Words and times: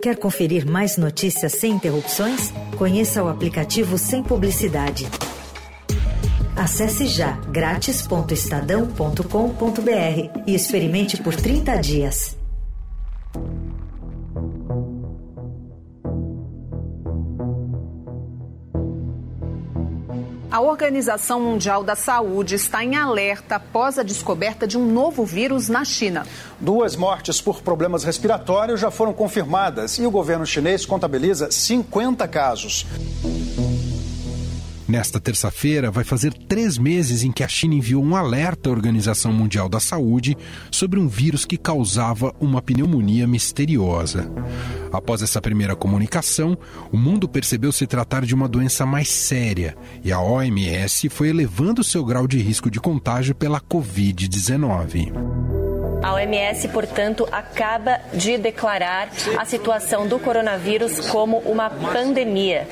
Quer 0.00 0.16
conferir 0.18 0.66
mais 0.66 0.96
notícias 0.96 1.52
sem 1.52 1.72
interrupções? 1.72 2.52
Conheça 2.76 3.22
o 3.24 3.28
aplicativo 3.28 3.98
Sem 3.98 4.22
Publicidade. 4.22 5.08
Acesse 6.54 7.06
já 7.06 7.32
grátis.estadão.com.br 7.50 10.42
e 10.46 10.54
experimente 10.54 11.16
por 11.16 11.34
30 11.34 11.76
dias. 11.76 12.36
A 20.56 20.60
Organização 20.62 21.38
Mundial 21.38 21.84
da 21.84 21.94
Saúde 21.94 22.54
está 22.54 22.82
em 22.82 22.96
alerta 22.96 23.56
após 23.56 23.98
a 23.98 24.02
descoberta 24.02 24.66
de 24.66 24.78
um 24.78 24.90
novo 24.90 25.22
vírus 25.22 25.68
na 25.68 25.84
China. 25.84 26.26
Duas 26.58 26.96
mortes 26.96 27.42
por 27.42 27.60
problemas 27.60 28.04
respiratórios 28.04 28.80
já 28.80 28.90
foram 28.90 29.12
confirmadas 29.12 29.98
e 29.98 30.06
o 30.06 30.10
governo 30.10 30.46
chinês 30.46 30.86
contabiliza 30.86 31.50
50 31.50 32.26
casos. 32.26 32.86
Nesta 34.88 35.18
terça-feira, 35.18 35.90
vai 35.90 36.04
fazer 36.04 36.32
três 36.32 36.78
meses 36.78 37.24
em 37.24 37.32
que 37.32 37.42
a 37.42 37.48
China 37.48 37.74
enviou 37.74 38.04
um 38.04 38.14
alerta 38.14 38.68
à 38.68 38.72
Organização 38.72 39.32
Mundial 39.32 39.68
da 39.68 39.80
Saúde 39.80 40.36
sobre 40.70 41.00
um 41.00 41.08
vírus 41.08 41.44
que 41.44 41.56
causava 41.56 42.32
uma 42.38 42.62
pneumonia 42.62 43.26
misteriosa. 43.26 44.30
Após 44.92 45.22
essa 45.22 45.42
primeira 45.42 45.74
comunicação, 45.74 46.56
o 46.92 46.96
mundo 46.96 47.28
percebeu 47.28 47.72
se 47.72 47.86
tratar 47.86 48.24
de 48.24 48.34
uma 48.34 48.48
doença 48.48 48.86
mais 48.86 49.08
séria 49.08 49.76
e 50.04 50.12
a 50.12 50.20
OMS 50.20 51.08
foi 51.08 51.30
elevando 51.30 51.82
seu 51.82 52.04
grau 52.04 52.28
de 52.28 52.38
risco 52.38 52.70
de 52.70 52.78
contágio 52.78 53.34
pela 53.34 53.60
Covid-19. 53.60 55.65
A 56.02 56.14
OMS, 56.14 56.68
portanto, 56.68 57.26
acaba 57.32 58.00
de 58.12 58.38
declarar 58.38 59.08
a 59.36 59.44
situação 59.44 60.06
do 60.06 60.18
coronavírus 60.18 61.08
como 61.08 61.38
uma 61.38 61.70
pandemia. 61.70 62.68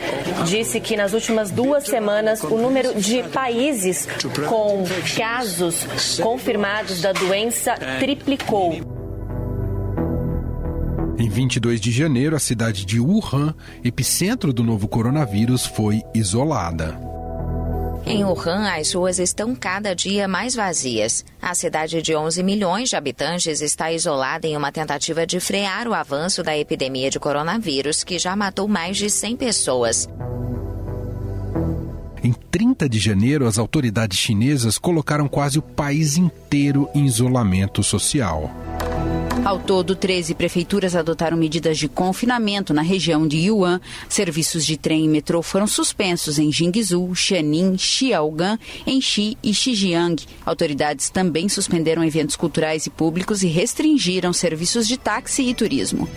Disse 0.46 0.80
que 0.80 0.96
nas 0.96 1.12
últimas 1.12 1.50
duas 1.50 1.84
semanas 1.84 2.42
o 2.42 2.56
número 2.56 2.94
de 2.94 3.22
países 3.24 4.06
com 4.48 4.84
casos 5.16 5.86
confirmados 6.20 7.00
da 7.00 7.12
doença 7.12 7.74
triplicou. 7.98 8.74
Em 11.16 11.28
22 11.28 11.80
de 11.80 11.92
janeiro, 11.92 12.34
a 12.34 12.40
cidade 12.40 12.84
de 12.84 13.00
Wuhan, 13.00 13.54
epicentro 13.84 14.52
do 14.52 14.64
novo 14.64 14.88
coronavírus, 14.88 15.64
foi 15.64 16.02
isolada. 16.12 17.13
Em 18.06 18.22
Wuhan, 18.22 18.68
as 18.68 18.92
ruas 18.92 19.18
estão 19.18 19.54
cada 19.54 19.94
dia 19.94 20.28
mais 20.28 20.54
vazias. 20.54 21.24
A 21.40 21.54
cidade 21.54 22.02
de 22.02 22.14
11 22.14 22.42
milhões 22.42 22.90
de 22.90 22.96
habitantes 22.96 23.62
está 23.62 23.90
isolada 23.90 24.46
em 24.46 24.56
uma 24.56 24.70
tentativa 24.70 25.26
de 25.26 25.40
frear 25.40 25.88
o 25.88 25.94
avanço 25.94 26.42
da 26.42 26.56
epidemia 26.56 27.10
de 27.10 27.18
coronavírus, 27.18 28.04
que 28.04 28.18
já 28.18 28.36
matou 28.36 28.68
mais 28.68 28.98
de 28.98 29.08
100 29.08 29.36
pessoas. 29.36 30.08
Em 32.22 32.32
30 32.32 32.88
de 32.88 32.98
janeiro, 32.98 33.46
as 33.46 33.58
autoridades 33.58 34.18
chinesas 34.18 34.76
colocaram 34.78 35.26
quase 35.26 35.58
o 35.58 35.62
país 35.62 36.18
inteiro 36.18 36.88
em 36.94 37.06
isolamento 37.06 37.82
social. 37.82 38.50
Ao 39.42 39.58
todo, 39.58 39.96
13 39.96 40.34
prefeituras 40.34 40.94
adotaram 40.94 41.36
medidas 41.36 41.78
de 41.78 41.88
confinamento 41.88 42.72
na 42.72 42.82
região 42.82 43.26
de 43.26 43.38
Yuan. 43.38 43.80
Serviços 44.08 44.64
de 44.64 44.76
trem 44.76 45.04
e 45.04 45.08
metrô 45.08 45.42
foram 45.42 45.66
suspensos 45.66 46.38
em 46.38 46.52
Jingzhou, 46.52 47.14
Xianin, 47.14 47.76
Xiaogan, 47.76 48.58
Enchi 48.86 49.36
e 49.42 49.52
Xinjiang. 49.52 50.22
Autoridades 50.46 51.10
também 51.10 51.48
suspenderam 51.48 52.04
eventos 52.04 52.36
culturais 52.36 52.86
e 52.86 52.90
públicos 52.90 53.42
e 53.42 53.46
restringiram 53.46 54.32
serviços 54.32 54.86
de 54.86 54.96
táxi 54.96 55.42
e 55.42 55.54
turismo. 55.54 56.08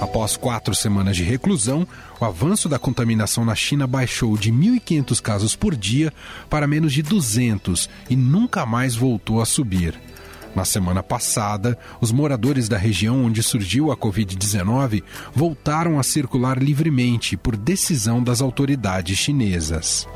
Após 0.00 0.36
quatro 0.36 0.74
semanas 0.74 1.16
de 1.16 1.22
reclusão, 1.22 1.86
o 2.20 2.24
avanço 2.24 2.68
da 2.68 2.78
contaminação 2.78 3.44
na 3.44 3.54
China 3.54 3.86
baixou 3.86 4.36
de 4.36 4.52
1.500 4.52 5.20
casos 5.22 5.54
por 5.54 5.76
dia 5.76 6.12
para 6.50 6.66
menos 6.66 6.92
de 6.92 7.02
200 7.02 7.88
e 8.10 8.16
nunca 8.16 8.66
mais 8.66 8.96
voltou 8.96 9.40
a 9.40 9.46
subir. 9.46 9.94
Na 10.54 10.64
semana 10.66 11.02
passada, 11.02 11.78
os 12.00 12.12
moradores 12.12 12.68
da 12.68 12.76
região 12.76 13.24
onde 13.24 13.42
surgiu 13.42 13.90
a 13.90 13.96
Covid-19 13.96 15.02
voltaram 15.34 15.98
a 15.98 16.02
circular 16.02 16.62
livremente 16.62 17.36
por 17.36 17.56
decisão 17.56 18.22
das 18.22 18.42
autoridades 18.42 19.16
chinesas. 19.16 20.06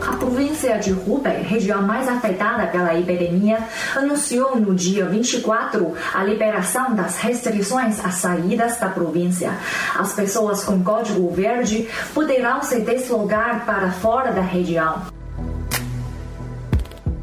A 0.00 0.16
província 0.16 0.78
de 0.78 0.92
Hubei, 0.92 1.42
região 1.42 1.82
mais 1.82 2.08
afetada 2.08 2.66
pela 2.66 2.98
epidemia, 2.98 3.58
anunciou 3.94 4.58
no 4.58 4.74
dia 4.74 5.06
24 5.06 5.94
a 6.12 6.24
liberação 6.24 6.94
das 6.94 7.18
restrições 7.18 8.04
às 8.04 8.14
saídas 8.14 8.80
da 8.80 8.88
província. 8.88 9.56
As 9.94 10.12
pessoas 10.12 10.64
com 10.64 10.82
código 10.82 11.30
verde 11.30 11.88
poderão 12.12 12.62
se 12.62 12.80
deslocar 12.80 13.64
para 13.64 13.92
fora 13.92 14.32
da 14.32 14.42
região. 14.42 15.21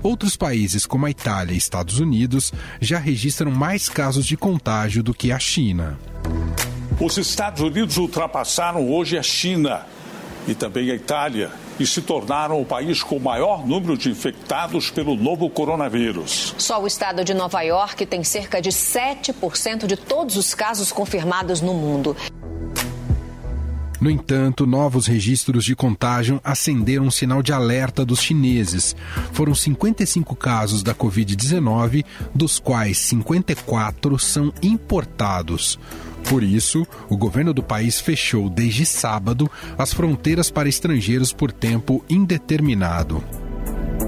Outros 0.01 0.37
países, 0.37 0.85
como 0.85 1.05
a 1.05 1.09
Itália 1.09 1.53
e 1.53 1.57
Estados 1.57 1.99
Unidos, 1.99 2.53
já 2.79 2.97
registram 2.97 3.51
mais 3.51 3.89
casos 3.89 4.25
de 4.25 4.37
contágio 4.37 5.03
do 5.03 5.13
que 5.13 5.31
a 5.31 5.39
China. 5.39 5.99
Os 6.99 7.17
Estados 7.17 7.61
Unidos 7.61 7.97
ultrapassaram 7.97 8.89
hoje 8.89 9.17
a 9.17 9.23
China 9.23 9.85
e 10.47 10.55
também 10.55 10.89
a 10.89 10.95
Itália 10.95 11.51
e 11.79 11.85
se 11.85 12.01
tornaram 12.01 12.61
o 12.61 12.65
país 12.65 13.03
com 13.03 13.17
o 13.17 13.21
maior 13.21 13.65
número 13.65 13.97
de 13.97 14.09
infectados 14.09 14.89
pelo 14.89 15.15
novo 15.15 15.49
coronavírus. 15.49 16.53
Só 16.57 16.81
o 16.81 16.87
estado 16.87 17.23
de 17.23 17.33
Nova 17.33 17.61
York 17.61 18.05
tem 18.05 18.23
cerca 18.23 18.61
de 18.61 18.69
7% 18.69 19.85
de 19.85 19.95
todos 19.95 20.35
os 20.35 20.53
casos 20.53 20.91
confirmados 20.91 21.61
no 21.61 21.73
mundo. 21.73 22.15
No 23.99 24.09
entanto, 24.09 24.65
novos 24.65 25.07
registros 25.07 25.65
de 25.65 25.75
contágio 25.75 26.39
acenderam 26.43 27.05
um 27.05 27.11
sinal 27.11 27.43
de 27.43 27.51
alerta 27.51 28.05
dos 28.05 28.21
chineses. 28.21 28.95
Foram 29.33 29.53
55 29.53 30.35
casos 30.35 30.81
da 30.81 30.95
Covid-19, 30.95 32.05
dos 32.33 32.59
quais 32.59 32.97
54 32.97 34.17
são 34.17 34.53
importados. 34.61 35.77
Por 36.29 36.43
isso, 36.43 36.85
o 37.09 37.17
governo 37.17 37.53
do 37.53 37.63
país 37.63 37.99
fechou 37.99 38.49
desde 38.49 38.85
sábado 38.85 39.49
as 39.77 39.93
fronteiras 39.93 40.49
para 40.49 40.69
estrangeiros 40.69 41.33
por 41.33 41.51
tempo 41.51 42.03
indeterminado. 42.09 43.23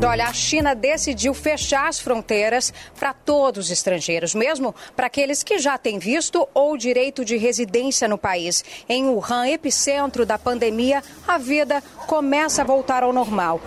Olha, 0.03 0.25
a 0.25 0.33
China 0.33 0.73
decidiu 0.73 1.33
fechar 1.33 1.87
as 1.87 1.99
fronteiras 1.99 2.73
para 2.99 3.13
todos 3.13 3.65
os 3.65 3.71
estrangeiros, 3.71 4.33
mesmo 4.33 4.73
para 4.95 5.07
aqueles 5.07 5.43
que 5.43 5.59
já 5.59 5.77
têm 5.77 5.99
visto 5.99 6.47
ou 6.53 6.75
direito 6.75 7.23
de 7.23 7.37
residência 7.37 8.07
no 8.07 8.17
país. 8.17 8.63
Em 8.89 9.05
Wuhan, 9.05 9.47
epicentro 9.47 10.25
da 10.25 10.39
pandemia, 10.39 11.03
a 11.27 11.37
vida 11.37 11.81
começa 12.07 12.61
a 12.61 12.65
voltar 12.65 13.03
ao 13.03 13.13
normal. 13.13 13.61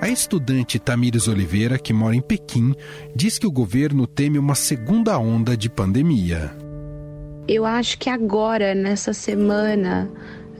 A 0.00 0.08
estudante 0.08 0.78
Tamires 0.78 1.28
Oliveira, 1.28 1.78
que 1.78 1.92
mora 1.92 2.16
em 2.16 2.22
Pequim, 2.22 2.74
diz 3.14 3.38
que 3.38 3.46
o 3.46 3.52
governo 3.52 4.06
teme 4.06 4.38
uma 4.38 4.54
segunda 4.54 5.18
onda 5.18 5.54
de 5.56 5.68
pandemia. 5.68 6.56
Eu 7.46 7.66
acho 7.66 7.98
que 7.98 8.08
agora, 8.08 8.74
nessa 8.74 9.12
semana, 9.12 10.10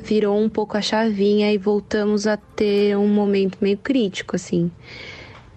virou 0.03 0.39
um 0.39 0.49
pouco 0.49 0.77
a 0.77 0.83
chavinha 0.83 1.53
e 1.53 1.59
voltamos 1.59 2.27
a 2.27 2.37
ter 2.37 2.97
um 2.97 3.09
momento 3.09 3.59
meio 3.61 3.79
crítico, 3.79 4.37
assim. 4.37 4.71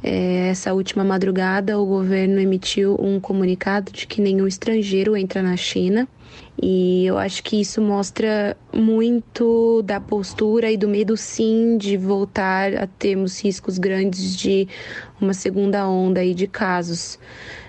É, 0.04 0.50
essa 0.50 0.74
última 0.74 1.04
madrugada, 1.04 1.80
o 1.80 1.86
governo 1.86 2.40
emitiu 2.40 2.98
um 3.00 3.22
comunicado 3.22 3.92
de 3.92 4.06
que 4.06 4.20
nenhum 4.20 4.46
estrangeiro 4.46 5.16
entra 5.16 5.42
na 5.42 5.56
China. 5.56 6.08
E 6.62 7.06
eu 7.06 7.18
acho 7.18 7.42
que 7.44 7.60
isso 7.62 7.82
mostra 7.82 8.58
muito 8.74 9.82
da 9.84 10.00
postura 10.00 10.70
e 10.70 10.78
do 10.78 10.88
medo, 10.88 11.16
sim, 11.16 11.78
de 11.78 11.96
voltar 11.96 12.76
a 12.76 12.86
termos 12.86 13.42
riscos 13.42 13.78
grandes 13.78 14.36
de 14.36 14.68
uma 15.22 15.34
segunda 15.34 15.88
onda 15.88 16.20
aí 16.20 16.34
de 16.34 16.48
casos. 16.48 17.18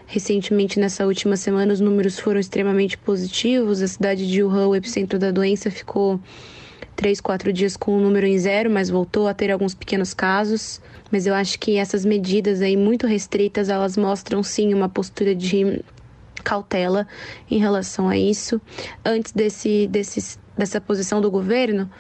Recentemente, 0.07 0.79
nessa 0.79 1.07
última 1.07 1.37
semana, 1.37 1.73
os 1.73 1.81
números 1.81 2.19
foram 2.19 2.39
extremamente 2.39 2.99
positivos. 2.99 3.81
A 3.81 3.89
cidade 3.89 4.29
de 4.31 4.43
Wuhan, 4.43 4.69
o 4.69 4.77
epicentro 4.77 5.19
da 5.19 5.31
doença, 5.31 5.71
ficou 5.71 6.21
três, 6.95 7.21
quatro 7.21 7.53
dias 7.53 7.77
com 7.77 7.97
o 7.97 8.01
número 8.01 8.27
em 8.27 8.39
zero, 8.39 8.71
mas 8.71 8.89
voltou 8.91 9.29
a 9.29 9.35
ter 9.35 9.51
alguns 9.51 9.75
pequenos 9.75 10.15
casos. 10.15 10.81
Mas 11.11 11.27
eu 11.27 11.35
acho 11.35 11.59
que 11.59 11.77
essas 11.77 12.05
medidas 12.05 12.63
aí 12.63 12.77
muito 12.77 13.07
restritas, 13.07 13.69
elas 13.69 13.97
mostram 13.97 14.43
sim 14.43 14.73
uma 14.75 14.89
postura 14.89 15.35
de 15.35 15.83
cautela 16.43 17.07
em 17.51 17.59
relação 17.59 18.09
a 18.09 18.17
isso. 18.17 18.61
Antes 19.05 19.33
desse, 19.33 19.87
desse, 19.87 20.39
dessa 20.57 20.81
posição 20.81 21.21
do 21.21 21.31
governo, 21.31 21.91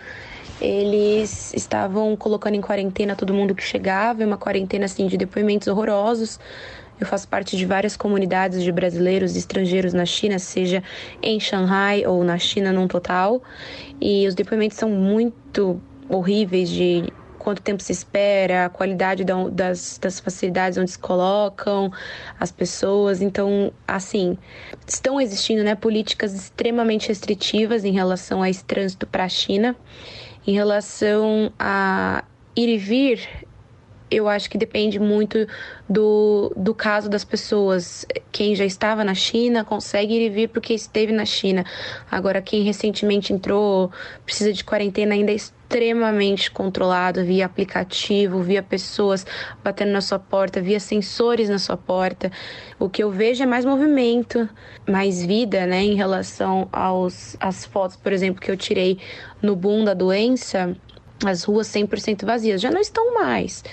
eles 0.61 1.52
estavam 1.55 2.17
colocando 2.17 2.55
em 2.55 2.61
quarentena 2.61 3.17
todo 3.17 3.35
mundo 3.35 3.55
que 3.55 3.62
chegava, 3.62 4.25
uma 4.25 4.37
quarentena 4.37 4.85
assim 4.85 5.06
de 5.06 5.17
depoimentos 5.17 5.69
horrorosos 5.69 6.38
eu 7.00 7.06
faço 7.06 7.26
parte 7.29 7.56
de 7.56 7.67
várias 7.67 7.96
comunidades 7.96 8.62
de 8.62 8.70
brasileiros 8.70 9.35
e 9.35 9.38
estrangeiros 9.38 9.93
na 9.93 10.06
China, 10.06 10.38
seja 10.38 10.82
em 11.23 11.41
Shanghai 11.41 12.06
ou 12.06 12.23
na 12.23 12.38
China 12.38 12.73
num 12.73 12.87
total, 12.87 13.43
e 14.00 14.26
os 14.26 14.35
depoimentos 14.35 14.79
são 14.79 14.88
muito 14.88 15.81
horríveis 16.08 16.69
de 16.69 17.12
quanto 17.44 17.61
tempo 17.61 17.82
se 17.82 17.93
espera, 17.93 18.64
a 18.64 18.69
qualidade 18.70 19.23
das, 19.23 19.99
das 19.99 20.19
facilidades 20.19 20.79
onde 20.79 20.91
se 20.91 20.99
colocam 20.99 21.93
as 22.41 22.50
pessoas. 22.50 23.20
Então, 23.20 23.70
assim, 23.87 24.38
estão 24.87 25.20
existindo 25.20 25.62
né, 25.62 25.75
políticas 25.75 26.32
extremamente 26.32 27.08
restritivas 27.08 27.85
em 27.85 27.93
relação 27.93 28.43
a 28.43 28.49
esse 28.49 28.64
trânsito 28.64 29.06
para 29.06 29.25
a 29.25 29.29
China. 29.29 29.76
Em 30.46 30.55
relação 30.55 31.52
a 31.58 32.25
ir 32.56 32.69
e 32.69 32.79
vir, 32.79 33.29
eu 34.14 34.28
acho 34.28 34.49
que 34.49 34.56
depende 34.56 34.99
muito 34.99 35.46
do, 35.88 36.52
do 36.56 36.75
caso 36.75 37.08
das 37.08 37.25
pessoas. 37.25 38.06
Quem 38.31 38.55
já 38.55 38.64
estava 38.64 39.05
na 39.05 39.14
China 39.14 39.64
consegue 39.64 40.14
ir 40.14 40.26
e 40.26 40.31
vir 40.31 40.49
porque 40.49 40.75
esteve 40.75 41.12
na 41.12 41.25
China. 41.25 41.64
Agora, 42.11 42.40
quem 42.40 42.62
recentemente 42.62 43.32
entrou, 43.32 43.90
precisa 44.25 44.52
de 44.52 44.64
quarentena, 44.64 45.14
ainda 45.14 45.32
é 45.32 45.34
extremamente 45.34 46.50
controlado 46.50 47.25
via 47.25 47.46
aplicativo, 47.46 48.43
via 48.43 48.62
pessoas 48.62 49.26
batendo 49.62 49.90
na 49.93 50.00
sua 50.00 50.19
porta, 50.19 50.60
via 50.60 50.78
sensores 50.78 51.49
na 51.49 51.58
sua 51.58 51.76
porta. 51.76 52.31
O 52.78 52.88
que 52.88 53.02
eu 53.02 53.10
vejo 53.10 53.43
é 53.43 53.46
mais 53.46 53.64
movimento, 53.64 54.49
mais 54.88 55.25
vida, 55.25 55.67
né, 55.67 55.82
em 55.82 55.94
relação 55.94 56.69
aos 56.70 57.37
as 57.40 57.64
fotos, 57.64 57.96
por 57.96 58.12
exemplo, 58.12 58.40
que 58.40 58.50
eu 58.50 58.56
tirei 58.56 58.99
no 59.43 59.56
boom 59.56 59.84
da 59.84 59.94
doença 59.94 60.76
as 61.25 61.44
ruas 61.44 61.69
100% 61.69 62.25
vazias. 62.25 62.60
Já 62.60 62.70
não 62.70 62.81
estão 62.81 63.14
mais, 63.14 63.64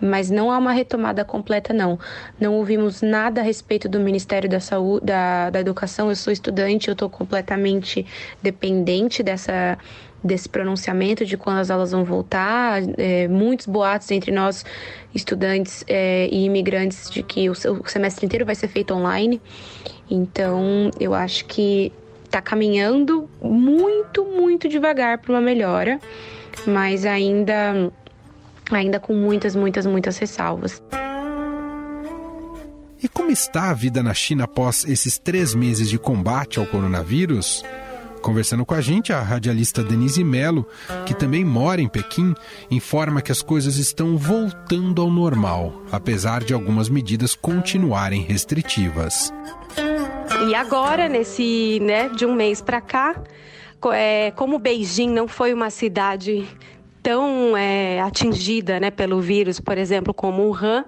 mas 0.00 0.30
não 0.30 0.50
há 0.50 0.58
uma 0.58 0.72
retomada 0.72 1.24
completa, 1.24 1.72
não. 1.72 1.98
Não 2.38 2.54
ouvimos 2.54 3.02
nada 3.02 3.40
a 3.40 3.44
respeito 3.44 3.88
do 3.88 4.00
Ministério 4.00 4.48
da 4.48 4.60
Saúde, 4.60 5.06
da, 5.06 5.50
da 5.50 5.60
Educação. 5.60 6.08
Eu 6.08 6.16
sou 6.16 6.32
estudante, 6.32 6.88
eu 6.88 6.92
estou 6.92 7.08
completamente 7.08 8.06
dependente 8.42 9.22
dessa 9.22 9.78
desse 10.22 10.50
pronunciamento 10.50 11.24
de 11.24 11.34
quando 11.38 11.60
as 11.60 11.70
aulas 11.70 11.92
vão 11.92 12.04
voltar, 12.04 12.82
é, 12.98 13.26
muitos 13.26 13.64
boatos 13.64 14.10
entre 14.10 14.30
nós 14.30 14.66
estudantes 15.14 15.82
é, 15.88 16.28
e 16.30 16.44
imigrantes 16.44 17.08
de 17.08 17.22
que 17.22 17.48
o, 17.48 17.52
o 17.52 17.88
semestre 17.88 18.26
inteiro 18.26 18.44
vai 18.44 18.54
ser 18.54 18.68
feito 18.68 18.92
online. 18.92 19.40
Então, 20.10 20.90
eu 21.00 21.14
acho 21.14 21.46
que 21.46 21.90
está 22.22 22.42
caminhando 22.42 23.30
muito, 23.40 24.26
muito 24.26 24.68
devagar 24.68 25.16
para 25.16 25.32
uma 25.32 25.40
melhora 25.40 25.98
mas 26.66 27.06
ainda, 27.06 27.90
ainda 28.70 29.00
com 29.00 29.14
muitas, 29.14 29.54
muitas, 29.54 29.86
muitas 29.86 30.18
ressalvas. 30.18 30.82
E 33.02 33.08
como 33.08 33.30
está 33.30 33.70
a 33.70 33.74
vida 33.74 34.02
na 34.02 34.12
China 34.12 34.44
após 34.44 34.84
esses 34.84 35.18
três 35.18 35.54
meses 35.54 35.88
de 35.88 35.98
combate 35.98 36.58
ao 36.58 36.66
coronavírus? 36.66 37.64
Conversando 38.20 38.66
com 38.66 38.74
a 38.74 38.82
gente, 38.82 39.14
a 39.14 39.22
radialista 39.22 39.82
Denise 39.82 40.22
Mello, 40.22 40.66
que 41.06 41.14
também 41.14 41.42
mora 41.42 41.80
em 41.80 41.88
Pequim, 41.88 42.34
informa 42.70 43.22
que 43.22 43.32
as 43.32 43.40
coisas 43.40 43.76
estão 43.76 44.18
voltando 44.18 45.00
ao 45.00 45.10
normal, 45.10 45.82
apesar 45.90 46.44
de 46.44 46.52
algumas 46.52 46.90
medidas 46.90 47.34
continuarem 47.34 48.20
restritivas. 48.20 49.32
E 50.46 50.54
agora, 50.54 51.08
nesse, 51.08 51.78
né, 51.80 52.10
de 52.10 52.26
um 52.26 52.34
mês 52.34 52.60
para 52.60 52.82
cá, 52.82 53.14
é, 53.94 54.30
como 54.32 54.58
Beijing 54.58 55.08
não 55.08 55.26
foi 55.26 55.54
uma 55.54 55.70
cidade 55.70 56.46
tão 57.02 57.56
é, 57.56 58.00
atingida 58.00 58.78
né, 58.80 58.90
pelo 58.90 59.20
vírus, 59.20 59.60
por 59.60 59.78
exemplo, 59.78 60.12
como 60.12 60.42
Wuhan, 60.42 60.84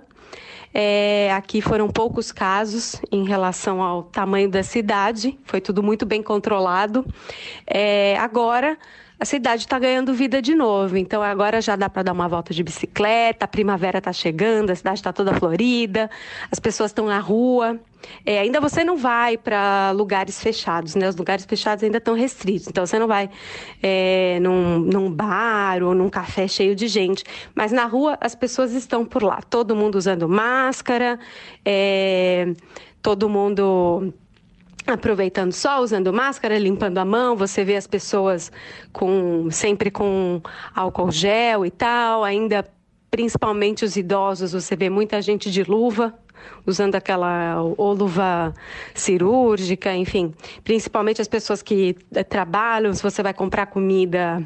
é, 0.74 1.30
aqui 1.32 1.60
foram 1.60 1.88
poucos 1.88 2.32
casos 2.32 3.00
em 3.10 3.24
relação 3.24 3.82
ao 3.82 4.04
tamanho 4.04 4.48
da 4.48 4.62
cidade, 4.62 5.38
foi 5.44 5.60
tudo 5.60 5.82
muito 5.82 6.06
bem 6.06 6.22
controlado. 6.22 7.04
É, 7.66 8.16
agora, 8.18 8.78
a 9.20 9.24
cidade 9.24 9.62
está 9.62 9.78
ganhando 9.78 10.14
vida 10.14 10.40
de 10.40 10.54
novo. 10.54 10.96
Então 10.96 11.22
agora 11.22 11.60
já 11.60 11.76
dá 11.76 11.88
para 11.88 12.02
dar 12.02 12.12
uma 12.12 12.26
volta 12.26 12.54
de 12.54 12.62
bicicleta, 12.62 13.44
a 13.44 13.48
primavera 13.48 13.98
está 13.98 14.12
chegando, 14.12 14.70
a 14.70 14.74
cidade 14.74 14.98
está 14.98 15.12
toda 15.12 15.34
florida, 15.34 16.10
as 16.50 16.58
pessoas 16.58 16.90
estão 16.90 17.06
na 17.06 17.20
rua. 17.20 17.78
É, 18.24 18.40
ainda 18.40 18.60
você 18.60 18.84
não 18.84 18.96
vai 18.96 19.36
para 19.36 19.90
lugares 19.92 20.40
fechados, 20.40 20.94
né? 20.94 21.08
Os 21.08 21.16
lugares 21.16 21.44
fechados 21.44 21.82
ainda 21.84 21.98
estão 21.98 22.14
restritos. 22.14 22.68
Então 22.68 22.84
você 22.84 22.98
não 22.98 23.06
vai 23.06 23.30
é, 23.82 24.38
num, 24.40 24.78
num 24.78 25.10
bar 25.10 25.82
ou 25.82 25.94
num 25.94 26.08
café 26.08 26.46
cheio 26.46 26.74
de 26.74 26.88
gente. 26.88 27.24
Mas 27.54 27.72
na 27.72 27.84
rua 27.84 28.16
as 28.20 28.34
pessoas 28.34 28.72
estão 28.72 29.04
por 29.04 29.22
lá. 29.22 29.40
Todo 29.42 29.74
mundo 29.74 29.96
usando 29.96 30.28
máscara, 30.28 31.18
é, 31.64 32.52
todo 33.00 33.28
mundo 33.28 34.12
aproveitando 34.86 35.52
sol, 35.52 35.82
usando 35.82 36.12
máscara, 36.12 36.58
limpando 36.58 36.98
a 36.98 37.04
mão, 37.04 37.36
você 37.36 37.64
vê 37.64 37.76
as 37.76 37.86
pessoas 37.86 38.50
com 38.92 39.48
sempre 39.50 39.90
com 39.90 40.40
álcool 40.74 41.10
gel 41.10 41.64
e 41.64 41.70
tal, 41.70 42.24
ainda 42.24 42.66
principalmente 43.10 43.84
os 43.84 43.94
idosos, 43.94 44.52
você 44.52 44.74
vê 44.74 44.88
muita 44.88 45.20
gente 45.20 45.50
de 45.50 45.62
luva, 45.62 46.14
usando 46.66 46.94
aquela 46.94 47.60
luva 47.60 48.54
cirúrgica, 48.94 49.94
enfim, 49.94 50.32
principalmente 50.62 51.20
as 51.20 51.28
pessoas 51.28 51.62
que 51.62 51.96
eh, 52.14 52.24
trabalham, 52.24 52.92
se 52.94 53.02
você 53.02 53.22
vai 53.22 53.34
comprar 53.34 53.66
comida 53.66 54.42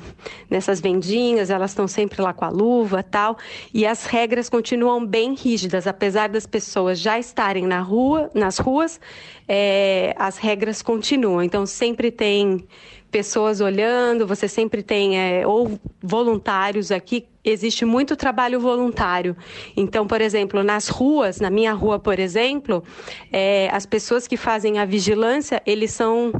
nessas 0.48 0.80
vendinhas, 0.80 1.50
elas 1.50 1.70
estão 1.70 1.86
sempre 1.86 2.22
lá 2.22 2.32
com 2.32 2.44
a 2.44 2.48
luva, 2.48 3.02
tal, 3.02 3.36
e 3.72 3.86
as 3.86 4.06
regras 4.06 4.48
continuam 4.48 5.04
bem 5.04 5.34
rígidas, 5.34 5.86
apesar 5.86 6.28
das 6.28 6.46
pessoas 6.46 6.98
já 6.98 7.18
estarem 7.18 7.66
na 7.66 7.80
rua, 7.80 8.30
nas 8.34 8.58
ruas, 8.58 9.00
é, 9.48 10.14
as 10.18 10.38
regras 10.38 10.82
continuam. 10.82 11.42
Então 11.42 11.66
sempre 11.66 12.10
tem 12.10 12.66
pessoas 13.10 13.60
olhando, 13.60 14.26
você 14.26 14.48
sempre 14.48 14.82
tem 14.82 15.18
é, 15.18 15.46
ou 15.46 15.78
voluntários 16.02 16.90
aqui. 16.90 17.26
Existe 17.48 17.84
muito 17.84 18.16
trabalho 18.16 18.58
voluntário. 18.58 19.36
Então, 19.76 20.04
por 20.04 20.20
exemplo, 20.20 20.64
nas 20.64 20.88
ruas, 20.88 21.38
na 21.38 21.48
minha 21.48 21.72
rua, 21.72 21.96
por 21.96 22.18
exemplo, 22.18 22.82
é, 23.30 23.68
as 23.72 23.86
pessoas 23.86 24.26
que 24.26 24.36
fazem 24.36 24.80
a 24.80 24.84
vigilância, 24.84 25.62
eles 25.64 25.92
são 25.92 26.32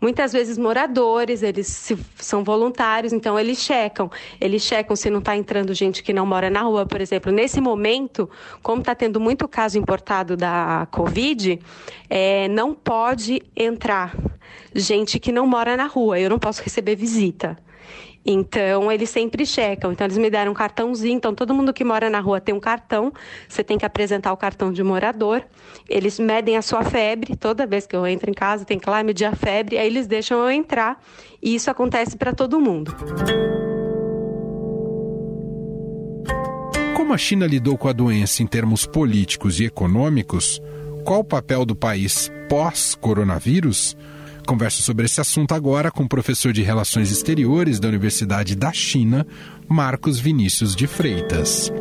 muitas 0.00 0.32
vezes 0.32 0.56
moradores, 0.56 1.42
eles 1.42 1.66
se, 1.66 1.98
são 2.16 2.42
voluntários, 2.42 3.12
então 3.12 3.38
eles 3.38 3.58
checam. 3.58 4.10
Eles 4.40 4.62
checam 4.62 4.96
se 4.96 5.10
não 5.10 5.18
está 5.18 5.36
entrando 5.36 5.74
gente 5.74 6.02
que 6.02 6.14
não 6.14 6.24
mora 6.24 6.48
na 6.48 6.62
rua, 6.62 6.86
por 6.86 7.02
exemplo. 7.02 7.30
Nesse 7.30 7.60
momento, 7.60 8.28
como 8.62 8.80
está 8.80 8.94
tendo 8.94 9.20
muito 9.20 9.46
caso 9.46 9.78
importado 9.78 10.34
da 10.34 10.88
Covid, 10.90 11.60
é, 12.08 12.48
não 12.48 12.72
pode 12.72 13.42
entrar 13.54 14.16
gente 14.74 15.18
que 15.18 15.30
não 15.30 15.46
mora 15.46 15.76
na 15.76 15.86
rua. 15.86 16.18
Eu 16.18 16.30
não 16.30 16.38
posso 16.38 16.62
receber 16.62 16.96
visita. 16.96 17.58
Então, 18.24 18.90
eles 18.90 19.10
sempre 19.10 19.44
checam. 19.44 19.92
Então, 19.92 20.06
eles 20.06 20.16
me 20.16 20.30
deram 20.30 20.52
um 20.52 20.54
cartãozinho. 20.54 21.16
Então, 21.16 21.34
todo 21.34 21.54
mundo 21.54 21.72
que 21.72 21.84
mora 21.84 22.08
na 22.08 22.20
rua 22.20 22.40
tem 22.40 22.54
um 22.54 22.60
cartão. 22.60 23.12
Você 23.46 23.62
tem 23.62 23.76
que 23.76 23.84
apresentar 23.84 24.32
o 24.32 24.36
cartão 24.36 24.72
de 24.72 24.82
morador. 24.82 25.42
Eles 25.88 26.18
medem 26.18 26.56
a 26.56 26.62
sua 26.62 26.82
febre. 26.82 27.36
Toda 27.36 27.66
vez 27.66 27.86
que 27.86 27.94
eu 27.94 28.06
entro 28.06 28.30
em 28.30 28.34
casa, 28.34 28.64
tem 28.64 28.78
que 28.78 28.88
lá 28.88 29.02
medir 29.02 29.26
a 29.26 29.34
febre. 29.34 29.76
Aí, 29.76 29.86
eles 29.86 30.06
deixam 30.06 30.38
eu 30.38 30.50
entrar. 30.50 30.98
E 31.42 31.54
isso 31.54 31.70
acontece 31.70 32.16
para 32.16 32.32
todo 32.32 32.58
mundo. 32.58 32.94
Como 36.96 37.12
a 37.12 37.18
China 37.18 37.46
lidou 37.46 37.76
com 37.76 37.88
a 37.88 37.92
doença 37.92 38.42
em 38.42 38.46
termos 38.46 38.86
políticos 38.86 39.60
e 39.60 39.66
econômicos, 39.66 40.62
qual 41.04 41.20
o 41.20 41.24
papel 41.24 41.66
do 41.66 41.76
país 41.76 42.32
pós-coronavírus? 42.48 43.94
Converso 44.46 44.82
sobre 44.82 45.06
esse 45.06 45.20
assunto 45.20 45.54
agora 45.54 45.90
com 45.90 46.02
o 46.02 46.08
professor 46.08 46.52
de 46.52 46.62
Relações 46.62 47.10
Exteriores 47.10 47.80
da 47.80 47.88
Universidade 47.88 48.54
da 48.54 48.72
China, 48.72 49.26
Marcos 49.66 50.18
Vinícius 50.18 50.76
de 50.76 50.86
Freitas. 50.86 51.72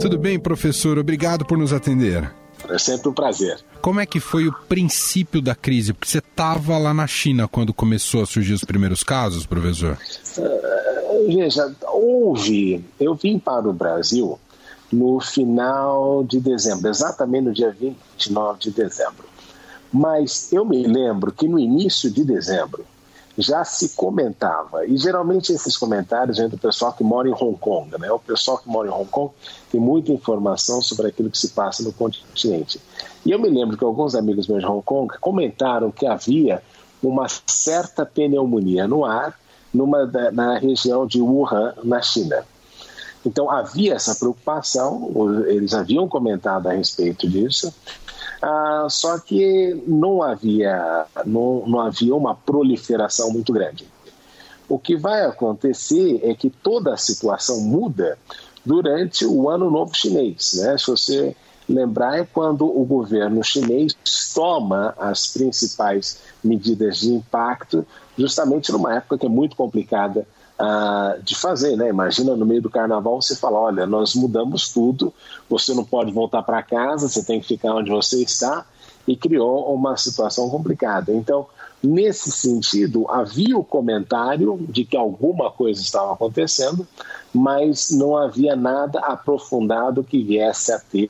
Tudo 0.00 0.18
bem, 0.18 0.38
professor? 0.38 0.98
Obrigado 0.98 1.44
por 1.44 1.58
nos 1.58 1.74
atender. 1.74 2.32
É 2.68 2.78
sempre 2.78 3.10
um 3.10 3.12
prazer. 3.12 3.58
Como 3.82 4.00
é 4.00 4.06
que 4.06 4.18
foi 4.18 4.48
o 4.48 4.52
princípio 4.52 5.42
da 5.42 5.54
crise? 5.54 5.92
Porque 5.92 6.08
você 6.08 6.18
estava 6.18 6.78
lá 6.78 6.94
na 6.94 7.06
China 7.06 7.46
quando 7.46 7.74
começou 7.74 8.22
a 8.22 8.26
surgir 8.26 8.54
os 8.54 8.64
primeiros 8.64 9.04
casos, 9.04 9.44
professor? 9.44 9.98
Uh, 10.38 11.26
veja, 11.28 11.72
houve. 11.92 12.84
Eu 12.98 13.14
vim 13.14 13.38
para 13.38 13.68
o 13.68 13.72
Brasil 13.72 14.38
no 14.90 15.20
final 15.20 16.24
de 16.24 16.40
dezembro, 16.40 16.88
exatamente 16.88 17.44
no 17.44 17.52
dia 17.52 17.70
29 17.70 18.60
de 18.60 18.70
dezembro. 18.70 19.35
Mas 19.96 20.52
eu 20.52 20.62
me 20.62 20.86
lembro 20.86 21.32
que 21.32 21.48
no 21.48 21.58
início 21.58 22.10
de 22.10 22.22
dezembro 22.22 22.84
já 23.38 23.64
se 23.64 23.90
comentava, 23.90 24.84
e 24.84 24.94
geralmente 24.96 25.52
esses 25.52 25.74
comentários 25.74 26.36
vêm 26.36 26.50
do 26.50 26.58
pessoal 26.58 26.92
que 26.92 27.02
mora 27.02 27.28
em 27.28 27.32
Hong 27.32 27.56
Kong, 27.58 27.90
né? 27.98 28.12
O 28.12 28.18
pessoal 28.18 28.58
que 28.58 28.68
mora 28.68 28.88
em 28.88 28.90
Hong 28.90 29.08
Kong 29.08 29.32
tem 29.70 29.80
muita 29.80 30.12
informação 30.12 30.82
sobre 30.82 31.08
aquilo 31.08 31.30
que 31.30 31.38
se 31.38 31.48
passa 31.48 31.82
no 31.82 31.92
continente. 31.92 32.78
E 33.24 33.30
eu 33.30 33.38
me 33.38 33.48
lembro 33.48 33.76
que 33.78 33.84
alguns 33.84 34.14
amigos 34.14 34.46
meus 34.46 34.60
de 34.60 34.66
Hong 34.66 34.82
Kong 34.82 35.14
comentaram 35.18 35.90
que 35.90 36.06
havia 36.06 36.62
uma 37.02 37.26
certa 37.46 38.04
pneumonia 38.04 38.86
no 38.86 39.02
ar 39.02 39.38
numa, 39.72 40.04
na 40.30 40.58
região 40.58 41.06
de 41.06 41.22
Wuhan, 41.22 41.74
na 41.84 42.02
China. 42.02 42.44
Então 43.24 43.50
havia 43.50 43.94
essa 43.94 44.14
preocupação, 44.14 45.10
eles 45.46 45.72
haviam 45.72 46.06
comentado 46.06 46.68
a 46.68 46.72
respeito 46.72 47.28
disso, 47.28 47.74
ah, 48.42 48.86
só 48.90 49.18
que 49.18 49.82
não 49.86 50.22
havia, 50.22 51.06
não, 51.24 51.64
não 51.66 51.80
havia 51.80 52.14
uma 52.14 52.34
proliferação 52.34 53.30
muito 53.30 53.52
grande. 53.52 53.86
O 54.68 54.78
que 54.78 54.96
vai 54.96 55.24
acontecer 55.24 56.20
é 56.22 56.34
que 56.34 56.50
toda 56.50 56.92
a 56.92 56.96
situação 56.96 57.60
muda 57.60 58.18
durante 58.64 59.24
o 59.24 59.48
Ano 59.48 59.70
Novo 59.70 59.94
Chinês. 59.94 60.54
Né? 60.54 60.76
Se 60.76 60.86
você 60.88 61.36
lembrar, 61.68 62.18
é 62.18 62.24
quando 62.24 62.64
o 62.64 62.84
governo 62.84 63.42
chinês 63.42 63.96
toma 64.34 64.94
as 64.98 65.26
principais 65.26 66.20
medidas 66.42 66.98
de 66.98 67.10
impacto, 67.10 67.86
justamente 68.16 68.70
numa 68.72 68.96
época 68.96 69.18
que 69.18 69.26
é 69.26 69.28
muito 69.28 69.56
complicada 69.56 70.26
uh, 70.58 71.22
de 71.22 71.34
fazer. 71.34 71.76
Né? 71.76 71.88
Imagina 71.88 72.36
no 72.36 72.46
meio 72.46 72.62
do 72.62 72.70
carnaval 72.70 73.20
você 73.20 73.36
fala: 73.36 73.58
olha, 73.58 73.86
nós 73.86 74.14
mudamos 74.14 74.68
tudo, 74.68 75.12
você 75.48 75.74
não 75.74 75.84
pode 75.84 76.12
voltar 76.12 76.42
para 76.42 76.62
casa, 76.62 77.08
você 77.08 77.24
tem 77.24 77.40
que 77.40 77.46
ficar 77.46 77.74
onde 77.74 77.90
você 77.90 78.22
está, 78.22 78.64
e 79.06 79.16
criou 79.16 79.72
uma 79.74 79.96
situação 79.96 80.48
complicada. 80.50 81.12
Então, 81.12 81.46
Nesse 81.86 82.32
sentido, 82.32 83.08
havia 83.08 83.56
o 83.56 83.62
comentário 83.62 84.58
de 84.68 84.84
que 84.84 84.96
alguma 84.96 85.52
coisa 85.52 85.80
estava 85.80 86.12
acontecendo, 86.12 86.84
mas 87.32 87.92
não 87.92 88.16
havia 88.16 88.56
nada 88.56 88.98
aprofundado 88.98 90.02
que 90.02 90.20
viesse 90.20 90.72
a 90.72 90.80
ter 90.80 91.08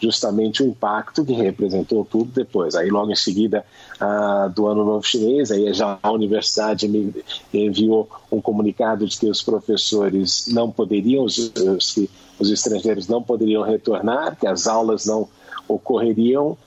justamente 0.00 0.64
o 0.64 0.66
impacto 0.66 1.24
que 1.24 1.32
representou 1.32 2.04
tudo 2.04 2.32
depois. 2.32 2.74
Aí, 2.74 2.90
logo 2.90 3.12
em 3.12 3.16
seguida 3.16 3.64
uh, 4.00 4.50
do 4.50 4.66
Ano 4.66 4.84
Novo 4.84 5.06
Chinês, 5.06 5.52
aí 5.52 5.72
já 5.72 5.96
a 6.02 6.10
universidade 6.10 6.88
me 6.88 7.14
enviou 7.54 8.08
um 8.32 8.40
comunicado 8.40 9.06
de 9.06 9.16
que 9.16 9.30
os 9.30 9.42
professores 9.42 10.48
não 10.48 10.72
poderiam, 10.72 11.22
os, 11.22 11.38
os, 11.54 11.98
os 12.36 12.50
estrangeiros 12.50 13.06
não 13.06 13.22
poderiam 13.22 13.62
retornar, 13.62 14.36
que 14.36 14.46
as 14.48 14.66
aulas 14.66 15.06
não 15.06 15.28
ocorreriam 15.68 16.58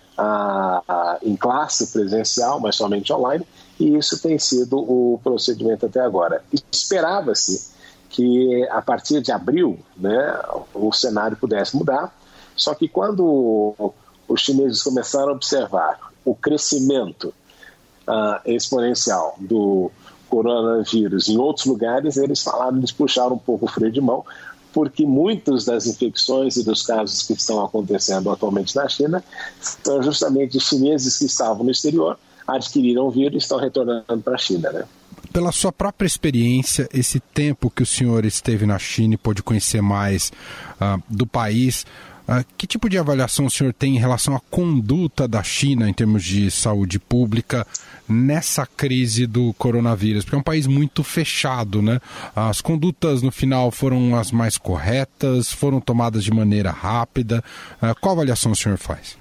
em 1.22 1.36
classe 1.36 1.88
presencial, 1.88 2.60
mas 2.60 2.76
somente 2.76 3.12
online, 3.12 3.46
e 3.80 3.98
isso 3.98 4.22
tem 4.22 4.38
sido 4.38 4.78
o 4.78 5.20
procedimento 5.24 5.86
até 5.86 6.00
agora. 6.00 6.44
Esperava-se 6.72 7.74
que 8.10 8.68
a 8.70 8.82
partir 8.82 9.22
de 9.22 9.32
abril 9.32 9.80
né, 9.98 10.40
o 10.74 10.92
cenário 10.92 11.36
pudesse 11.36 11.76
mudar, 11.76 12.16
só 12.56 12.76
que 12.76 12.88
quando 12.88 13.94
os 14.28 14.42
chineses 14.42 14.84
começaram 14.84 15.30
a 15.30 15.34
observar 15.34 16.00
o 16.24 16.36
crescimento 16.36 17.34
uh, 18.08 18.40
exponencial 18.46 19.36
do 19.40 19.92
coronavírus 20.30 21.28
em 21.28 21.38
outros 21.38 21.66
lugares, 21.66 22.18
eles 22.18 22.42
falaram, 22.42 22.78
eles 22.78 22.92
puxaram 22.92 23.36
um 23.36 23.40
pouco 23.40 23.66
o 23.66 23.68
freio 23.68 23.92
de 23.92 24.02
mão, 24.02 24.26
porque 24.74 25.06
muitas 25.06 25.66
das 25.66 25.86
infecções 25.86 26.58
e 26.58 26.64
dos 26.64 26.84
casos 26.84 27.24
que 27.24 27.34
estão 27.34 27.64
acontecendo 27.64 28.30
atualmente 28.32 28.76
na 28.76 28.90
China 28.90 29.24
são 29.84 30.02
justamente 30.02 30.60
chineses 30.60 31.18
que 31.18 31.26
estavam 31.26 31.64
no 31.64 31.72
exterior, 31.72 32.18
adquiriram 32.48 33.08
o 33.08 33.12
vírus 33.12 33.36
e 33.36 33.38
estão 33.38 33.60
retornando 33.60 34.22
para 34.24 34.36
a 34.36 34.38
China, 34.38 34.72
né? 34.72 34.86
Pela 35.32 35.52
sua 35.52 35.72
própria 35.72 36.06
experiência, 36.06 36.88
esse 36.94 37.20
tempo 37.20 37.70
que 37.70 37.82
o 37.82 37.86
senhor 37.86 38.26
esteve 38.26 38.66
na 38.66 38.78
China 38.78 39.14
e 39.14 39.18
pôde 39.18 39.42
conhecer 39.42 39.82
mais 39.82 40.32
uh, 40.82 41.02
do 41.10 41.26
país, 41.26 41.86
que 42.58 42.66
tipo 42.66 42.90
de 42.90 42.98
avaliação 42.98 43.46
o 43.46 43.50
senhor 43.50 43.74
tem 43.74 43.96
em 43.96 44.00
relação 44.00 44.36
à 44.36 44.40
conduta 44.40 45.28
da 45.28 45.44
China 45.44 45.90
em 45.90 45.94
termos 45.94 46.24
de 46.24 46.50
saúde 46.50 46.98
pública 47.00 47.68
nessa 48.08 48.66
crise 48.66 49.26
do 49.28 49.54
coronavírus? 49.54 50.24
Porque 50.24 50.36
é 50.36 50.40
um 50.40 50.44
país 50.44 50.66
muito 50.66 51.04
fechado, 51.04 51.82
né? 51.82 52.00
As 52.36 52.62
condutas 52.62 53.22
no 53.22 53.32
final 53.32 53.72
foram 53.72 54.16
as 54.16 54.32
mais 54.32 54.58
corretas, 54.58 55.52
foram 55.52 55.82
tomadas 55.82 56.24
de 56.24 56.32
maneira 56.32 56.72
rápida. 56.72 57.44
Uh, 57.82 57.94
qual 58.00 58.14
avaliação 58.14 58.52
o 58.52 58.56
senhor 58.56 58.78
faz? 58.78 59.18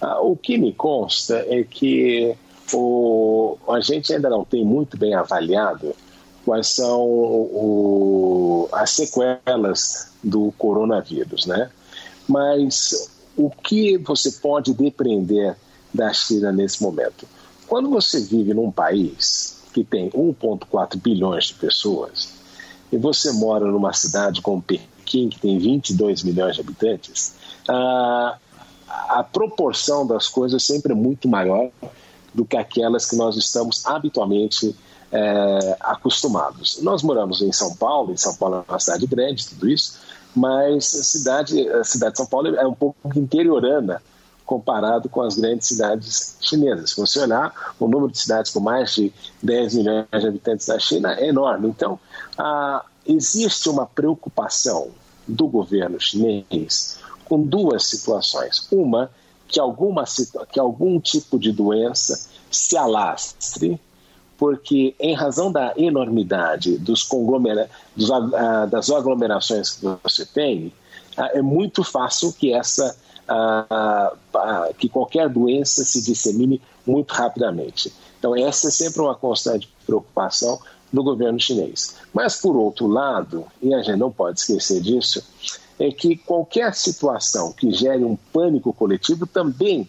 Ah, 0.00 0.20
o 0.20 0.36
que 0.36 0.58
me 0.58 0.72
consta 0.72 1.44
é 1.48 1.62
que 1.62 2.34
o, 2.72 3.56
a 3.68 3.80
gente 3.80 4.12
ainda 4.12 4.28
não 4.28 4.44
tem 4.44 4.64
muito 4.64 4.96
bem 4.96 5.14
avaliado 5.14 5.94
quais 6.46 6.68
são 6.68 7.02
o, 7.02 8.68
as 8.70 8.90
sequelas 8.90 10.12
do 10.22 10.52
coronavírus, 10.56 11.44
né? 11.44 11.68
Mas 12.28 13.10
o 13.36 13.50
que 13.50 13.98
você 13.98 14.30
pode 14.30 14.72
depreender 14.72 15.56
da 15.92 16.12
China 16.12 16.52
nesse 16.52 16.80
momento? 16.80 17.26
Quando 17.66 17.90
você 17.90 18.20
vive 18.20 18.54
num 18.54 18.70
país 18.70 19.60
que 19.74 19.82
tem 19.82 20.08
1,4 20.10 20.96
bilhões 21.02 21.46
de 21.46 21.54
pessoas 21.54 22.32
e 22.92 22.96
você 22.96 23.32
mora 23.32 23.66
numa 23.66 23.92
cidade 23.92 24.40
como 24.40 24.62
Pequim, 24.62 25.28
que 25.28 25.40
tem 25.40 25.58
22 25.58 26.22
milhões 26.22 26.54
de 26.54 26.60
habitantes, 26.60 27.34
a, 27.68 28.38
a 29.08 29.24
proporção 29.24 30.06
das 30.06 30.28
coisas 30.28 30.62
sempre 30.62 30.92
é 30.92 30.94
muito 30.94 31.28
maior 31.28 31.70
do 32.32 32.44
que 32.44 32.56
aquelas 32.56 33.10
que 33.10 33.16
nós 33.16 33.36
estamos 33.36 33.84
habitualmente 33.84 34.76
é, 35.12 35.76
acostumados. 35.80 36.80
Nós 36.82 37.02
moramos 37.02 37.40
em 37.40 37.52
São 37.52 37.74
Paulo, 37.74 38.12
e 38.12 38.18
São 38.18 38.34
Paulo 38.34 38.64
é 38.68 38.70
uma 38.70 38.80
cidade 38.80 39.06
grande, 39.06 39.46
tudo 39.48 39.68
isso, 39.68 39.98
mas 40.34 40.94
a 40.94 41.04
cidade, 41.04 41.68
a 41.68 41.84
cidade 41.84 42.12
de 42.12 42.18
São 42.18 42.26
Paulo 42.26 42.54
é 42.54 42.66
um 42.66 42.74
pouco 42.74 42.96
interiorana 43.16 44.02
comparado 44.44 45.08
com 45.08 45.22
as 45.22 45.36
grandes 45.36 45.66
cidades 45.66 46.36
chinesas. 46.40 46.90
Se 46.90 46.96
você 46.96 47.20
olhar, 47.20 47.74
o 47.80 47.88
número 47.88 48.12
de 48.12 48.18
cidades 48.18 48.52
com 48.52 48.60
mais 48.60 48.94
de 48.94 49.12
10 49.42 49.74
milhões 49.74 50.06
de 50.12 50.26
habitantes 50.26 50.66
da 50.66 50.78
China 50.78 51.14
é 51.14 51.28
enorme. 51.28 51.68
Então, 51.68 51.98
existe 53.04 53.68
uma 53.68 53.86
preocupação 53.86 54.90
do 55.26 55.48
governo 55.48 56.00
chinês 56.00 56.98
com 57.24 57.42
duas 57.42 57.84
situações. 57.86 58.68
Uma, 58.70 59.10
que, 59.48 59.58
alguma, 59.58 60.04
que 60.50 60.60
algum 60.60 61.00
tipo 61.00 61.38
de 61.38 61.50
doença 61.50 62.28
se 62.50 62.76
alastre, 62.76 63.80
porque, 64.36 64.94
em 65.00 65.14
razão 65.14 65.50
da 65.50 65.72
enormidade 65.76 66.76
dos 66.78 67.02
conglomera, 67.02 67.70
dos, 67.94 68.08
das 68.70 68.90
aglomerações 68.90 69.70
que 69.70 69.86
você 70.02 70.26
tem, 70.26 70.72
é 71.16 71.40
muito 71.40 71.82
fácil 71.82 72.32
que 72.32 72.52
essa 72.52 72.96
que 74.78 74.88
qualquer 74.88 75.28
doença 75.28 75.84
se 75.84 76.00
dissemine 76.00 76.62
muito 76.86 77.12
rapidamente. 77.12 77.92
Então, 78.18 78.36
essa 78.36 78.68
é 78.68 78.70
sempre 78.70 79.00
uma 79.00 79.14
constante 79.14 79.68
preocupação 79.84 80.60
do 80.92 81.02
governo 81.02 81.40
chinês. 81.40 81.96
Mas, 82.12 82.36
por 82.36 82.56
outro 82.56 82.86
lado, 82.86 83.44
e 83.60 83.74
a 83.74 83.82
gente 83.82 83.98
não 83.98 84.12
pode 84.12 84.38
esquecer 84.38 84.80
disso, 84.80 85.24
é 85.78 85.90
que 85.90 86.16
qualquer 86.16 86.74
situação 86.74 87.52
que 87.52 87.70
gere 87.72 88.04
um 88.04 88.16
pânico 88.32 88.72
coletivo 88.72 89.26
também 89.26 89.88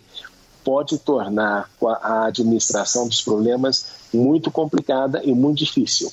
pode 0.67 0.97
tornar 0.97 1.69
a 2.01 2.25
administração 2.25 3.07
dos 3.07 3.21
problemas 3.21 3.85
muito 4.13 4.51
complicada 4.51 5.23
e 5.23 5.33
muito 5.33 5.59
difícil. 5.59 6.11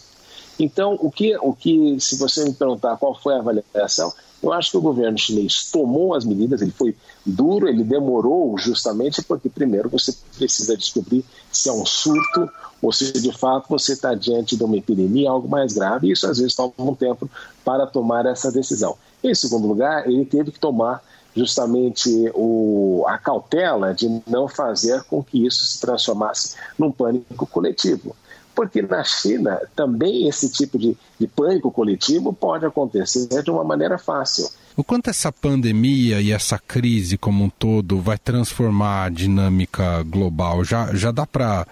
Então, 0.56 0.96
o 1.00 1.11
que, 1.11 1.37
o 1.38 1.52
que, 1.52 1.99
se 1.99 2.16
você 2.16 2.44
me 2.44 2.52
perguntar 2.52 2.96
qual 2.96 3.20
foi 3.20 3.34
a 3.34 3.40
avaliação, 3.40 4.12
eu 4.40 4.52
acho 4.52 4.70
que 4.70 4.76
o 4.76 4.80
governo 4.80 5.18
chinês 5.18 5.73
tomou 5.73 6.14
as 6.14 6.25
medidas, 6.25 6.62
ele 6.62 6.70
foi 6.70 6.94
duro, 7.26 7.66
ele 7.66 7.82
demorou 7.82 8.56
justamente 8.56 9.20
porque, 9.25 9.49
primeiro, 9.49 9.88
você 9.88 10.14
precisa 10.38 10.76
descobrir 10.76 11.25
se 11.50 11.68
é 11.68 11.73
um 11.73 11.84
surto 11.84 12.49
ou 12.80 12.92
se 12.92 13.11
de 13.11 13.32
fato 13.32 13.66
você 13.68 13.94
está 13.94 14.14
diante 14.14 14.56
de 14.56 14.62
uma 14.62 14.76
epidemia, 14.76 15.30
algo 15.30 15.49
mais 15.49 15.73
grave, 15.73 16.06
e 16.06 16.12
isso 16.12 16.28
às 16.28 16.38
vezes 16.38 16.54
toma 16.54 16.73
um 16.78 16.94
tempo 16.94 17.28
para 17.64 17.88
tomar 17.88 18.25
essa 18.26 18.52
decisão. 18.52 18.96
Em 19.20 19.34
segundo 19.34 19.66
lugar, 19.66 20.06
ele 20.06 20.25
teve 20.25 20.52
que 20.52 20.61
tomar 20.61 21.02
justamente 21.37 22.09
o, 22.35 23.05
a 23.09 23.19
cautela 23.19 23.93
de 23.95 24.21
não 24.26 24.49
fazer 24.49 25.03
com 25.05 25.23
que 25.23 25.45
isso 25.47 25.64
se 25.64 25.81
transformasse 25.81 26.57
num 26.79 26.91
pânico 26.91 27.47
coletivo. 27.47 28.14
Porque 28.55 28.81
na 28.81 29.03
China 29.03 29.61
também 29.75 30.29
esse 30.29 30.49
tipo 30.49 30.79
de, 30.79 30.97
de 31.19 31.26
pânico 31.26 31.73
coletivo 31.73 32.33
pode 32.33 32.64
acontecer 32.64 33.43
de 33.43 33.50
uma 33.50 33.64
maneira 33.64 33.99
fácil. 33.99 34.49
O 34.76 34.85
quanto 34.85 35.11
essa 35.11 35.33
pandemia 35.33 36.21
e 36.21 36.31
essa 36.31 36.59
crise 36.59 37.19
como 37.19 37.45
um 37.45 37.49
todo 37.49 38.00
vai 38.00 38.17
transformar 38.17 39.05
a 39.05 39.09
dinâmica 39.09 40.03
global? 40.05 40.64
Já, 40.64 40.95
já 40.95 41.11
dá 41.11 41.26
para 41.26 41.67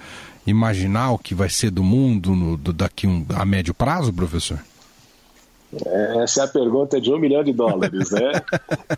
imaginar 0.46 1.12
o 1.12 1.18
que 1.18 1.34
vai 1.34 1.48
ser 1.48 1.70
do 1.70 1.84
mundo 1.84 2.34
no, 2.34 2.56
do, 2.56 2.72
daqui 2.72 3.06
um, 3.06 3.24
a 3.34 3.44
médio 3.44 3.72
prazo, 3.72 4.12
professor? 4.12 4.58
Essa 6.22 6.42
é 6.42 6.44
a 6.44 6.48
pergunta 6.48 7.00
de 7.00 7.10
um 7.10 7.18
milhão 7.18 7.42
de 7.42 7.52
dólares, 7.52 8.10
né? 8.10 8.32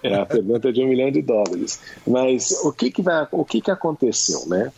É 0.02 0.14
a 0.16 0.26
pergunta 0.26 0.72
de 0.72 0.82
um 0.82 0.88
milhão 0.88 1.10
de 1.10 1.22
dólares. 1.22 1.78
Mas 2.06 2.50
o 2.64 2.72
que 2.72 2.90
que, 2.90 3.00
vai, 3.00 3.26
o 3.30 3.44
que, 3.44 3.60
que 3.60 3.70
aconteceu, 3.70 4.46
né? 4.46 4.72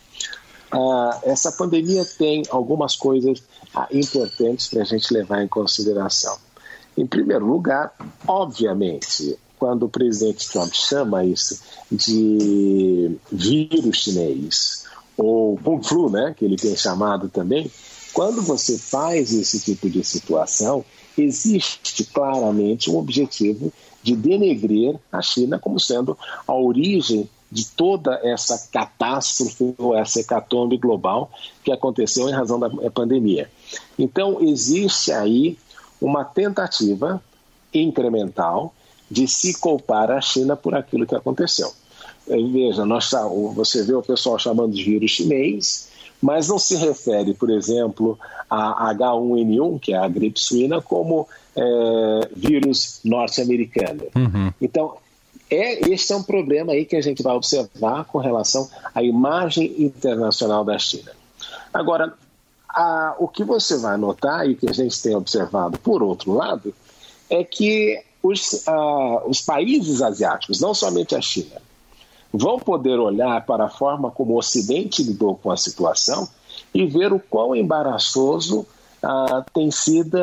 Ah, 0.71 1.19
essa 1.23 1.51
pandemia 1.51 2.05
tem 2.05 2.43
algumas 2.49 2.95
coisas 2.95 3.41
ah, 3.73 3.87
importantes 3.91 4.67
para 4.67 4.81
a 4.81 4.85
gente 4.85 5.11
levar 5.13 5.41
em 5.43 5.47
consideração. 5.47 6.37
Em 6.95 7.07
primeiro 7.07 7.45
lugar, 7.45 7.93
obviamente, 8.27 9.37
quando 9.57 9.83
o 9.83 9.89
presidente 9.89 10.49
Trump 10.49 10.73
chama 10.73 11.25
isso 11.25 11.59
de 11.91 13.17
vírus 13.31 13.97
chinês, 13.97 14.85
ou 15.17 15.57
Kung 15.57 15.81
Flu, 15.81 16.09
né, 16.09 16.35
que 16.37 16.45
ele 16.45 16.57
tem 16.57 16.75
chamado 16.75 17.27
também, 17.29 17.71
quando 18.13 18.41
você 18.41 18.77
faz 18.77 19.33
esse 19.33 19.59
tipo 19.59 19.89
de 19.89 20.03
situação, 20.03 20.83
existe 21.21 22.03
claramente 22.05 22.89
um 22.89 22.97
objetivo 22.97 23.71
de 24.03 24.15
denegrir 24.15 24.95
a 25.11 25.21
China 25.21 25.59
como 25.59 25.79
sendo 25.79 26.17
a 26.47 26.53
origem 26.53 27.29
de 27.51 27.65
toda 27.65 28.19
essa 28.23 28.67
catástrofe 28.71 29.73
ou 29.77 29.95
essa 29.95 30.19
hecatombe 30.19 30.77
global 30.77 31.31
que 31.63 31.71
aconteceu 31.71 32.27
em 32.27 32.33
razão 32.33 32.59
da 32.59 32.69
pandemia. 32.91 33.49
Então, 33.97 34.41
existe 34.41 35.11
aí 35.11 35.57
uma 36.01 36.23
tentativa 36.25 37.21
incremental 37.73 38.73
de 39.09 39.27
se 39.27 39.59
culpar 39.59 40.11
a 40.11 40.19
China 40.19 40.55
por 40.55 40.75
aquilo 40.75 41.05
que 41.05 41.15
aconteceu. 41.15 41.71
Veja, 42.27 42.85
nós, 42.85 43.09
você 43.55 43.83
vê 43.83 43.93
o 43.93 44.01
pessoal 44.01 44.37
chamando 44.37 44.73
de 44.73 44.83
vírus 44.83 45.11
chinês, 45.11 45.86
mas 46.21 46.47
não 46.47 46.57
se 46.57 46.75
refere, 46.75 47.33
por 47.33 47.49
exemplo, 47.49 48.17
a 48.49 48.93
H1N1, 48.93 49.79
que 49.79 49.93
é 49.93 49.97
a 49.97 50.07
gripe 50.07 50.39
suína, 50.39 50.81
como 50.81 51.27
é, 51.55 52.29
vírus 52.35 52.99
norte-americano. 53.03 54.03
Uhum. 54.15 54.51
Então, 54.61 54.97
é, 55.49 55.89
este 55.89 56.13
é 56.13 56.15
um 56.15 56.23
problema 56.23 56.73
aí 56.73 56.85
que 56.85 56.95
a 56.95 57.01
gente 57.01 57.23
vai 57.23 57.35
observar 57.35 58.05
com 58.05 58.17
relação 58.17 58.69
à 58.93 59.01
imagem 59.01 59.73
internacional 59.81 60.63
da 60.65 60.77
China. 60.77 61.11
Agora, 61.73 62.13
a, 62.69 63.15
o 63.17 63.27
que 63.27 63.43
você 63.43 63.77
vai 63.77 63.97
notar 63.97 64.49
e 64.49 64.55
que 64.55 64.69
a 64.69 64.73
gente 64.73 65.01
tem 65.01 65.15
observado 65.15 65.77
por 65.79 66.03
outro 66.03 66.33
lado 66.33 66.73
é 67.29 67.43
que 67.43 68.01
os, 68.21 68.67
a, 68.67 69.23
os 69.25 69.41
países 69.41 70.01
asiáticos, 70.01 70.59
não 70.59 70.73
somente 70.73 71.15
a 71.15 71.21
China, 71.21 71.61
vão 72.33 72.57
poder 72.59 72.99
olhar 72.99 73.45
para 73.45 73.65
a 73.65 73.69
forma 73.69 74.11
como 74.11 74.33
o 74.33 74.37
Ocidente 74.37 75.03
lidou 75.03 75.35
com 75.35 75.51
a 75.51 75.57
situação 75.57 76.27
e 76.73 76.85
ver 76.85 77.13
o 77.13 77.19
quão 77.19 77.55
embaraçoso 77.55 78.65
ah, 79.01 79.45
tem, 79.53 79.71
sido, 79.71 80.17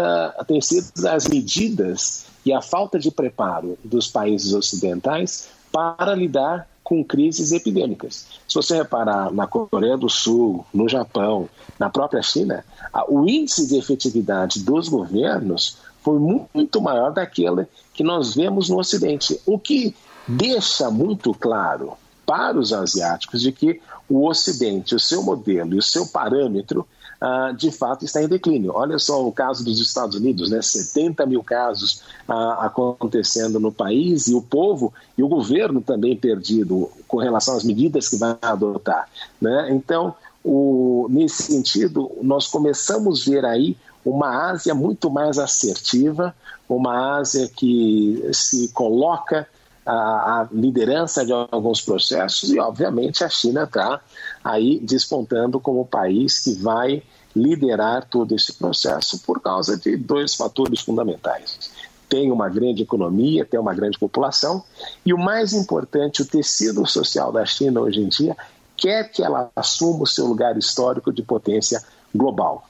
tem 0.46 0.61
sido 0.61 1.06
as 1.06 1.26
medidas 1.26 2.26
e 2.44 2.52
a 2.52 2.61
falta 2.61 2.99
de 2.99 3.11
preparo 3.11 3.78
dos 3.82 4.08
países 4.08 4.52
ocidentais 4.52 5.49
para 5.73 6.14
lidar 6.14 6.68
com 6.82 7.02
crises 7.02 7.50
epidêmicas. 7.50 8.26
Se 8.46 8.54
você 8.54 8.76
reparar 8.76 9.32
na 9.32 9.46
Coreia 9.46 9.96
do 9.96 10.11
Sul, 10.11 10.66
no 10.73 10.87
Japão, 10.87 11.49
na 11.78 11.88
própria 11.88 12.23
China, 12.23 12.62
o 13.08 13.26
índice 13.26 13.66
de 13.66 13.78
efetividade 13.78 14.62
dos 14.62 14.88
governos 14.88 15.78
foi 16.02 16.18
muito 16.18 16.82
maior 16.82 17.11
daquele 17.11 17.66
que 17.94 18.04
nós 18.04 18.34
vemos 18.34 18.68
no 18.68 18.78
Ocidente, 18.78 19.40
o 19.46 19.58
que 19.58 19.94
deixa 20.26 20.90
muito 20.90 21.33
claro 21.35 21.95
para 22.26 22.59
os 22.59 22.73
asiáticos 22.73 23.40
de 23.40 23.52
que 23.52 23.81
o 24.09 24.28
Ocidente, 24.28 24.95
o 24.95 25.00
seu 25.00 25.23
modelo 25.23 25.75
e 25.75 25.78
o 25.78 25.83
seu 25.83 26.07
parâmetro 26.07 26.87
Uh, 27.25 27.54
de 27.54 27.71
fato 27.71 28.04
está 28.04 28.23
em 28.23 28.28
declínio. 28.28 28.73
Olha 28.75 28.99
só 28.99 29.26
o 29.26 29.33
caso 29.33 29.64
dos 29.64 29.81
Estados 29.81 30.14
Unidos, 30.14 30.50
né? 30.50 30.61
70 30.61 31.25
mil 31.25 31.43
casos 31.43 32.02
uh, 32.28 32.61
acontecendo 32.61 33.59
no 33.59 33.73
país 33.73 34.26
e 34.26 34.35
o 34.35 34.43
povo 34.43 34.93
e 35.16 35.23
o 35.23 35.28
governo 35.28 35.81
também 35.81 36.14
perdido 36.14 36.90
com 37.09 37.16
relação 37.16 37.57
às 37.57 37.64
medidas 37.64 38.11
que 38.11 38.16
vai 38.16 38.37
adotar. 38.43 39.09
Né? 39.40 39.69
Então, 39.71 40.14
o, 40.45 41.07
nesse 41.09 41.45
sentido, 41.45 42.11
nós 42.21 42.47
começamos 42.47 43.26
a 43.26 43.31
ver 43.31 43.45
aí 43.47 43.76
uma 44.04 44.50
Ásia 44.50 44.75
muito 44.75 45.09
mais 45.09 45.38
assertiva, 45.38 46.35
uma 46.69 47.16
Ásia 47.16 47.49
que 47.49 48.23
se 48.35 48.69
coloca 48.69 49.49
a, 49.84 50.40
a 50.40 50.48
liderança 50.52 51.24
de 51.24 51.32
alguns 51.32 51.80
processos 51.80 52.50
e, 52.50 52.58
obviamente, 52.58 53.22
a 53.22 53.28
China 53.28 53.64
está 53.64 54.00
aí 54.42 54.78
despontando 54.80 55.60
como 55.60 55.84
país 55.84 56.40
que 56.40 56.54
vai 56.54 57.02
liderar 57.34 58.08
todo 58.08 58.34
esse 58.34 58.52
processo 58.54 59.18
por 59.20 59.40
causa 59.40 59.76
de 59.76 59.96
dois 59.96 60.34
fatores 60.34 60.80
fundamentais. 60.80 61.70
Tem 62.08 62.30
uma 62.30 62.48
grande 62.48 62.82
economia, 62.82 63.44
tem 63.44 63.58
uma 63.58 63.74
grande 63.74 63.98
população 63.98 64.62
e, 65.04 65.12
o 65.12 65.18
mais 65.18 65.52
importante, 65.52 66.22
o 66.22 66.26
tecido 66.26 66.86
social 66.86 67.32
da 67.32 67.44
China 67.44 67.80
hoje 67.80 68.00
em 68.00 68.08
dia 68.08 68.36
quer 68.76 69.10
que 69.10 69.22
ela 69.22 69.50
assuma 69.54 70.02
o 70.02 70.06
seu 70.06 70.26
lugar 70.26 70.56
histórico 70.56 71.12
de 71.12 71.22
potência 71.22 71.82
global 72.14 72.68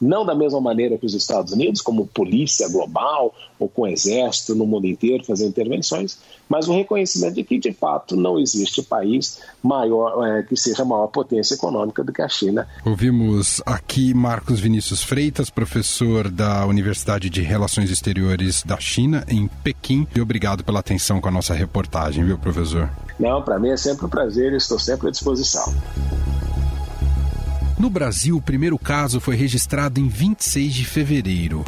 não 0.00 0.24
da 0.24 0.34
mesma 0.34 0.60
maneira 0.60 0.98
que 0.98 1.06
os 1.06 1.14
Estados 1.14 1.52
Unidos, 1.52 1.80
como 1.80 2.06
polícia 2.06 2.68
global 2.68 3.34
ou 3.58 3.68
com 3.68 3.86
exército 3.86 4.54
no 4.54 4.66
mundo 4.66 4.86
inteiro 4.86 5.24
fazendo 5.24 5.48
intervenções, 5.48 6.18
mas 6.48 6.68
o 6.68 6.74
reconhecimento 6.74 7.34
de 7.34 7.44
que, 7.44 7.58
de 7.58 7.72
fato, 7.72 8.16
não 8.16 8.38
existe 8.38 8.82
país 8.82 9.40
maior 9.62 10.26
é, 10.26 10.42
que 10.42 10.56
seja 10.56 10.84
maior 10.84 11.06
potência 11.06 11.54
econômica 11.54 12.02
do 12.04 12.12
que 12.12 12.22
a 12.22 12.28
China. 12.28 12.68
Ouvimos 12.84 13.62
aqui 13.64 14.12
Marcos 14.12 14.60
Vinícius 14.60 15.02
Freitas, 15.02 15.48
professor 15.48 16.30
da 16.30 16.66
Universidade 16.66 17.30
de 17.30 17.40
Relações 17.40 17.90
Exteriores 17.90 18.62
da 18.62 18.78
China, 18.78 19.24
em 19.28 19.48
Pequim. 19.62 20.06
E 20.14 20.20
obrigado 20.20 20.64
pela 20.64 20.80
atenção 20.80 21.20
com 21.20 21.28
a 21.28 21.32
nossa 21.32 21.54
reportagem, 21.54 22.24
viu, 22.24 22.38
professor? 22.38 22.90
Não, 23.18 23.42
para 23.42 23.58
mim 23.58 23.70
é 23.70 23.76
sempre 23.76 24.06
um 24.06 24.08
prazer 24.08 24.52
estou 24.52 24.78
sempre 24.78 25.08
à 25.08 25.10
disposição. 25.10 25.72
No 27.78 27.90
Brasil, 27.90 28.36
o 28.36 28.42
primeiro 28.42 28.78
caso 28.78 29.20
foi 29.20 29.34
registrado 29.34 30.00
em 30.00 30.08
26 30.08 30.72
de 30.72 30.84
fevereiro. 30.84 31.64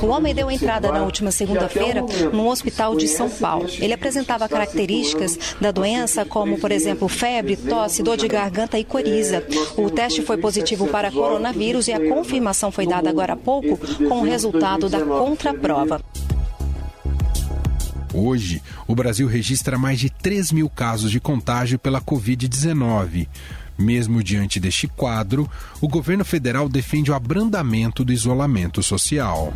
O 0.00 0.06
homem 0.06 0.34
deu 0.34 0.50
entrada 0.50 0.90
na 0.90 1.04
última 1.04 1.30
segunda-feira 1.30 2.02
num 2.32 2.48
hospital 2.48 2.96
de 2.96 3.06
São 3.06 3.30
Paulo. 3.30 3.68
Ele 3.78 3.92
apresentava 3.92 4.48
características 4.48 5.54
da 5.60 5.70
doença, 5.70 6.24
como, 6.24 6.58
por 6.58 6.72
exemplo, 6.72 7.06
febre, 7.08 7.56
tosse, 7.56 8.02
dor 8.02 8.16
de 8.16 8.26
garganta 8.26 8.78
e 8.78 8.84
coriza. 8.84 9.44
O 9.76 9.88
teste 9.88 10.22
foi 10.22 10.38
positivo 10.38 10.88
para 10.88 11.12
coronavírus 11.12 11.86
e 11.86 11.92
a 11.92 12.00
confirmação 12.00 12.72
foi 12.72 12.86
dada 12.86 13.08
agora 13.08 13.34
há 13.34 13.36
pouco 13.36 13.78
com 14.08 14.22
o 14.22 14.24
resultado 14.24 14.88
da 14.88 15.00
contraprova. 15.00 16.00
Hoje, 18.12 18.60
o 18.86 18.94
Brasil 18.94 19.26
registra 19.26 19.78
mais 19.78 20.00
de 20.00 20.10
3 20.10 20.52
mil 20.52 20.68
casos 20.68 21.10
de 21.10 21.20
contágio 21.20 21.78
pela 21.78 22.00
Covid-19. 22.00 23.28
Mesmo 23.82 24.22
diante 24.22 24.60
deste 24.60 24.86
quadro, 24.86 25.50
o 25.80 25.88
governo 25.88 26.24
federal 26.24 26.68
defende 26.68 27.10
o 27.10 27.14
abrandamento 27.14 28.04
do 28.04 28.12
isolamento 28.12 28.80
social. 28.80 29.52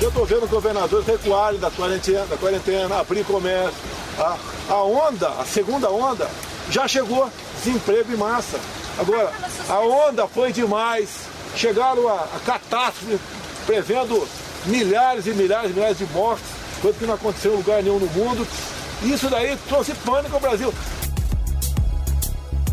Eu 0.00 0.08
estou 0.08 0.24
vendo 0.24 0.48
governadores 0.48 1.06
recuarem 1.06 1.60
da 1.60 1.70
quarentena, 1.70 2.24
da 2.24 2.38
quarentena 2.38 2.98
abrir 2.98 3.24
comércio. 3.24 3.76
A, 4.18 4.38
a 4.70 4.82
onda, 4.82 5.28
a 5.28 5.44
segunda 5.44 5.90
onda, 5.90 6.26
já 6.70 6.88
chegou 6.88 7.30
desemprego 7.62 8.14
em 8.14 8.16
massa. 8.16 8.58
Agora, 8.98 9.30
a 9.68 9.78
onda 9.80 10.26
foi 10.26 10.50
demais. 10.50 11.10
Chegaram 11.54 12.08
a, 12.08 12.14
a 12.34 12.40
catástrofe, 12.46 13.18
prevendo 13.66 14.26
milhares 14.64 15.26
e 15.26 15.30
milhares 15.32 15.70
e 15.70 15.74
milhares 15.74 15.98
de 15.98 16.06
mortes, 16.06 16.46
coisa 16.80 16.98
que 16.98 17.04
não 17.04 17.14
aconteceu 17.14 17.52
em 17.52 17.56
lugar 17.58 17.82
nenhum 17.82 17.98
no 17.98 18.06
mundo. 18.06 18.46
Isso 19.02 19.28
daí 19.28 19.54
trouxe 19.68 19.92
pânico 19.94 20.34
ao 20.34 20.40
Brasil. 20.40 20.72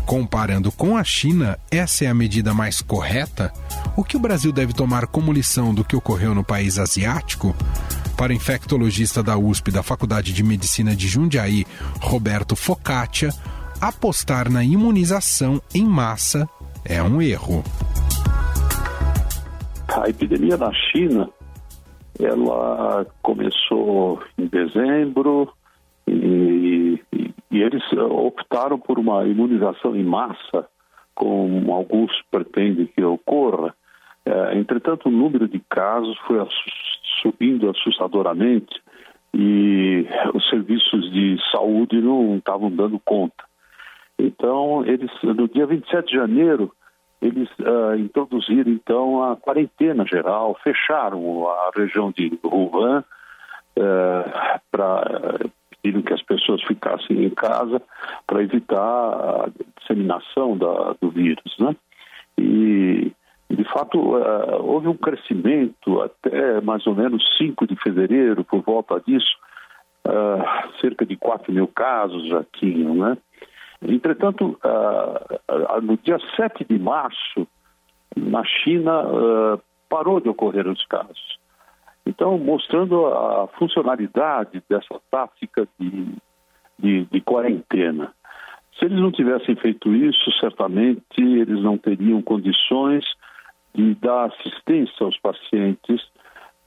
Comparando 0.06 0.70
com 0.70 0.96
a 0.96 1.02
China, 1.02 1.58
essa 1.68 2.04
é 2.04 2.08
a 2.08 2.14
medida 2.14 2.54
mais 2.54 2.80
correta? 2.80 3.52
O 3.96 4.04
que 4.04 4.16
o 4.16 4.20
Brasil 4.20 4.52
deve 4.52 4.72
tomar 4.72 5.08
como 5.08 5.32
lição 5.32 5.74
do 5.74 5.84
que 5.84 5.96
ocorreu 5.96 6.32
no 6.32 6.44
país 6.44 6.78
asiático? 6.78 7.56
Para 8.16 8.30
o 8.30 8.34
infectologista 8.34 9.20
da 9.20 9.36
USP 9.36 9.72
da 9.72 9.82
Faculdade 9.82 10.32
de 10.32 10.44
Medicina 10.44 10.94
de 10.94 11.08
Jundiaí, 11.08 11.66
Roberto 12.00 12.54
Focaccia, 12.54 13.30
apostar 13.80 14.48
na 14.48 14.62
imunização 14.62 15.60
em 15.74 15.84
massa 15.84 16.48
é 16.84 17.02
um 17.02 17.20
erro. 17.20 17.64
A 19.88 20.08
epidemia 20.08 20.56
na 20.56 20.72
China, 20.72 21.28
ela 22.20 23.04
começou 23.22 24.22
em 24.38 24.46
dezembro 24.46 25.52
e, 26.06 26.85
e 27.50 27.62
eles 27.62 27.82
eh, 27.92 28.00
optaram 28.00 28.78
por 28.78 28.98
uma 28.98 29.24
imunização 29.26 29.94
em 29.94 30.04
massa, 30.04 30.68
como 31.14 31.72
alguns 31.72 32.12
pretendem 32.30 32.86
que 32.86 33.02
ocorra. 33.02 33.74
É, 34.24 34.58
entretanto, 34.58 35.08
o 35.08 35.12
número 35.12 35.46
de 35.48 35.60
casos 35.70 36.18
foi 36.26 36.44
subindo 37.22 37.70
assustadoramente 37.70 38.82
e 39.32 40.06
os 40.34 40.48
serviços 40.48 41.10
de 41.12 41.38
saúde 41.52 42.00
não 42.00 42.36
estavam 42.36 42.70
dando 42.70 42.98
conta. 42.98 43.44
Então, 44.18 44.84
eles, 44.84 45.10
no 45.22 45.48
dia 45.48 45.66
27 45.66 46.08
de 46.08 46.16
janeiro, 46.16 46.72
eles 47.20 47.48
uh, 47.60 47.94
introduziram 47.98 48.70
então 48.70 49.22
a 49.22 49.36
quarentena 49.36 50.04
geral, 50.06 50.58
fecharam 50.62 51.48
a 51.48 51.70
região 51.74 52.10
de 52.10 52.38
Wuhan 52.44 53.04
uh, 53.78 54.60
para 54.70 55.38
que 56.02 56.12
as 56.12 56.22
pessoas 56.22 56.62
ficassem 56.62 57.24
em 57.24 57.30
casa 57.30 57.80
para 58.26 58.42
evitar 58.42 58.78
a 58.78 59.48
disseminação 59.78 60.56
da, 60.56 60.94
do 61.00 61.10
vírus, 61.10 61.56
né? 61.58 61.74
E, 62.38 63.12
de 63.50 63.64
fato, 63.64 63.98
uh, 63.98 64.62
houve 64.62 64.88
um 64.88 64.96
crescimento 64.96 66.02
até 66.02 66.60
mais 66.60 66.86
ou 66.86 66.94
menos 66.94 67.24
5 67.38 67.66
de 67.66 67.76
fevereiro, 67.76 68.44
por 68.44 68.62
volta 68.62 69.00
disso, 69.06 69.36
uh, 70.06 70.80
cerca 70.80 71.06
de 71.06 71.16
4 71.16 71.52
mil 71.52 71.68
casos 71.68 72.28
já 72.28 72.44
tinham, 72.54 72.94
né? 72.94 73.16
Entretanto, 73.82 74.58
uh, 74.64 75.80
no 75.80 75.96
dia 75.98 76.18
7 76.36 76.64
de 76.64 76.78
março, 76.78 77.46
na 78.16 78.42
China, 78.44 79.04
parou 79.90 80.20
de 80.20 80.28
ocorrer 80.28 80.66
os 80.66 80.82
casos. 80.86 81.38
Então, 82.06 82.38
mostrando 82.38 83.06
a 83.06 83.48
funcionalidade 83.58 84.62
dessa 84.68 85.00
tática 85.10 85.66
de, 85.78 86.14
de, 86.78 87.04
de 87.06 87.20
quarentena. 87.20 88.12
Se 88.78 88.84
eles 88.84 89.00
não 89.00 89.10
tivessem 89.10 89.56
feito 89.56 89.92
isso, 89.94 90.30
certamente 90.38 91.02
eles 91.18 91.62
não 91.62 91.76
teriam 91.76 92.22
condições 92.22 93.04
de 93.74 93.94
dar 93.96 94.26
assistência 94.26 95.04
aos 95.04 95.18
pacientes, 95.18 96.00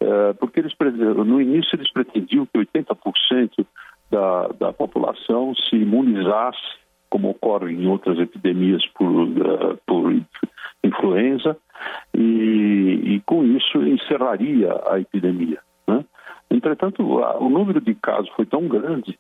uh, 0.02 0.36
porque 0.40 0.60
eles, 0.60 0.74
no 1.26 1.42
início 1.42 1.76
eles 1.76 1.92
pretendiam 1.92 2.46
que 2.46 2.60
80% 2.60 3.66
da, 4.12 4.48
da 4.60 4.74
população 4.74 5.54
se 5.56 5.76
imunizasse, 5.76 6.79
como 7.10 7.30
ocorre 7.30 7.74
em 7.74 7.88
outras 7.88 8.20
epidemias 8.20 8.86
por, 8.88 9.10
uh, 9.10 9.78
por 9.86 10.14
influenza, 10.84 11.58
e, 12.14 13.16
e, 13.16 13.22
com 13.26 13.44
isso 13.44 13.82
encerraria 13.82 14.70
a 14.90 15.00
epidemia. 15.00 15.60
Né? 15.88 16.04
Entretanto, 16.52 17.02
o 17.04 17.50
número 17.50 17.80
de 17.80 17.94
casos 17.96 18.30
foi 18.32 18.46
tão 18.46 18.68
grande 18.68 19.18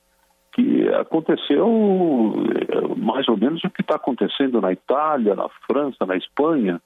que 0.51 0.89
aconteceu 0.89 2.33
eh, 2.67 2.95
mais 2.97 3.27
ou 3.29 3.37
menos 3.37 3.63
o 3.63 3.69
que 3.69 3.81
está 3.81 3.95
acontecendo 3.95 4.59
na 4.59 4.73
Itália, 4.73 5.35
na 5.35 5.47
França, 5.67 6.05
na 6.05 6.17
Espanha, 6.17 6.81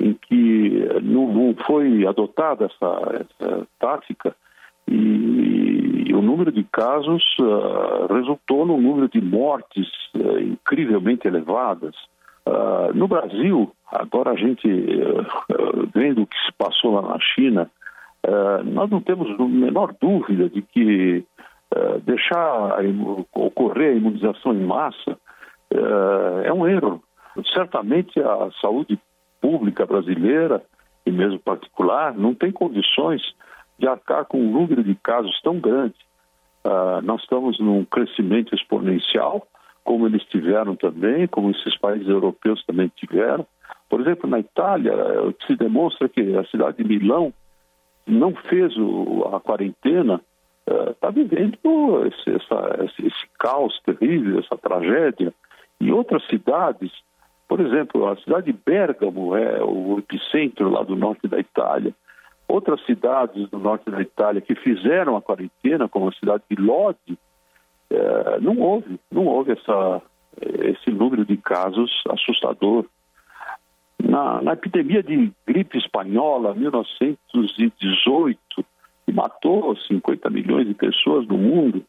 em 0.00 0.14
que 0.14 0.88
não, 1.02 1.54
foi 1.66 2.06
adotada 2.06 2.66
essa, 2.66 3.20
essa 3.20 3.66
tática 3.78 4.34
e, 4.88 5.55
o 6.16 6.22
número 6.22 6.50
de 6.50 6.64
casos 6.64 7.22
uh, 7.38 8.12
resultou 8.12 8.64
num 8.64 8.80
número 8.80 9.08
de 9.08 9.20
mortes 9.20 9.88
uh, 10.14 10.38
incrivelmente 10.38 11.26
elevadas. 11.26 11.94
Uh, 12.46 12.94
no 12.94 13.06
Brasil, 13.06 13.72
agora 13.90 14.30
a 14.30 14.36
gente 14.36 14.68
vendo 15.94 16.22
o 16.22 16.26
que 16.26 16.36
se 16.46 16.52
passou 16.56 16.94
lá 16.94 17.02
na 17.02 17.18
China, 17.20 17.70
nós 18.64 18.90
não 18.90 19.00
temos 19.00 19.28
a 19.38 19.44
menor 19.44 19.94
dúvida 20.00 20.48
de 20.48 20.60
que 20.60 21.24
deixar 22.04 22.76
ocorrer 23.32 23.92
a 23.92 23.96
imunização 23.96 24.52
em 24.52 24.64
massa 24.64 25.16
é 26.44 26.52
um 26.52 26.66
erro. 26.66 27.00
Certamente 27.54 28.18
a 28.18 28.50
saúde 28.60 28.98
pública 29.40 29.86
brasileira 29.86 30.60
e 31.06 31.12
mesmo 31.12 31.38
particular 31.38 32.14
não 32.14 32.34
tem 32.34 32.50
condições 32.50 33.22
de 33.78 33.86
arcar 33.86 34.24
com 34.24 34.40
um 34.40 34.50
número 34.50 34.82
de 34.82 34.94
casos 34.96 35.40
tão 35.42 35.60
grande. 35.60 35.94
Uh, 36.66 37.00
nós 37.02 37.22
estamos 37.22 37.60
num 37.60 37.84
crescimento 37.84 38.52
exponencial, 38.54 39.46
como 39.84 40.06
eles 40.06 40.24
tiveram 40.24 40.74
também, 40.74 41.28
como 41.28 41.50
esses 41.50 41.78
países 41.78 42.08
europeus 42.08 42.64
também 42.64 42.90
tiveram. 42.96 43.46
Por 43.88 44.00
exemplo, 44.00 44.28
na 44.28 44.40
Itália, 44.40 44.92
se 45.46 45.54
demonstra 45.54 46.08
que 46.08 46.36
a 46.36 46.44
cidade 46.46 46.78
de 46.78 46.84
Milão 46.84 47.32
não 48.04 48.34
fez 48.34 48.76
o, 48.76 49.30
a 49.32 49.38
quarentena, 49.38 50.20
está 50.90 51.08
uh, 51.08 51.12
vivendo 51.12 51.56
esse, 52.06 52.30
essa, 52.30 52.84
esse 52.98 53.28
caos 53.38 53.80
terrível, 53.84 54.40
essa 54.40 54.58
tragédia. 54.58 55.32
E 55.80 55.92
outras 55.92 56.26
cidades 56.26 56.90
por 57.48 57.60
exemplo, 57.60 58.08
a 58.08 58.16
cidade 58.16 58.52
de 58.52 58.58
Bergamo 58.64 59.36
é 59.36 59.62
o 59.62 59.98
epicentro 59.98 60.68
lá 60.68 60.82
do 60.82 60.96
norte 60.96 61.28
da 61.28 61.38
Itália. 61.38 61.94
Outras 62.48 62.84
cidades 62.84 63.48
do 63.50 63.58
norte 63.58 63.90
da 63.90 64.00
Itália 64.00 64.40
que 64.40 64.54
fizeram 64.54 65.16
a 65.16 65.22
quarentena, 65.22 65.88
como 65.88 66.08
a 66.08 66.12
cidade 66.12 66.44
de 66.48 66.56
Lodi, 66.56 67.18
é, 67.90 68.40
não 68.40 68.58
houve, 68.58 69.00
não 69.10 69.26
houve 69.26 69.52
essa, 69.52 70.02
esse 70.40 70.90
número 70.90 71.24
de 71.24 71.36
casos 71.36 71.90
assustador. 72.08 72.84
Na, 73.98 74.40
na 74.42 74.52
epidemia 74.52 75.02
de 75.02 75.32
gripe 75.46 75.78
espanhola, 75.78 76.54
1918, 76.54 78.38
que 79.04 79.12
matou 79.12 79.76
50 79.76 80.30
milhões 80.30 80.68
de 80.68 80.74
pessoas 80.74 81.26
no 81.26 81.36
mundo, 81.36 81.82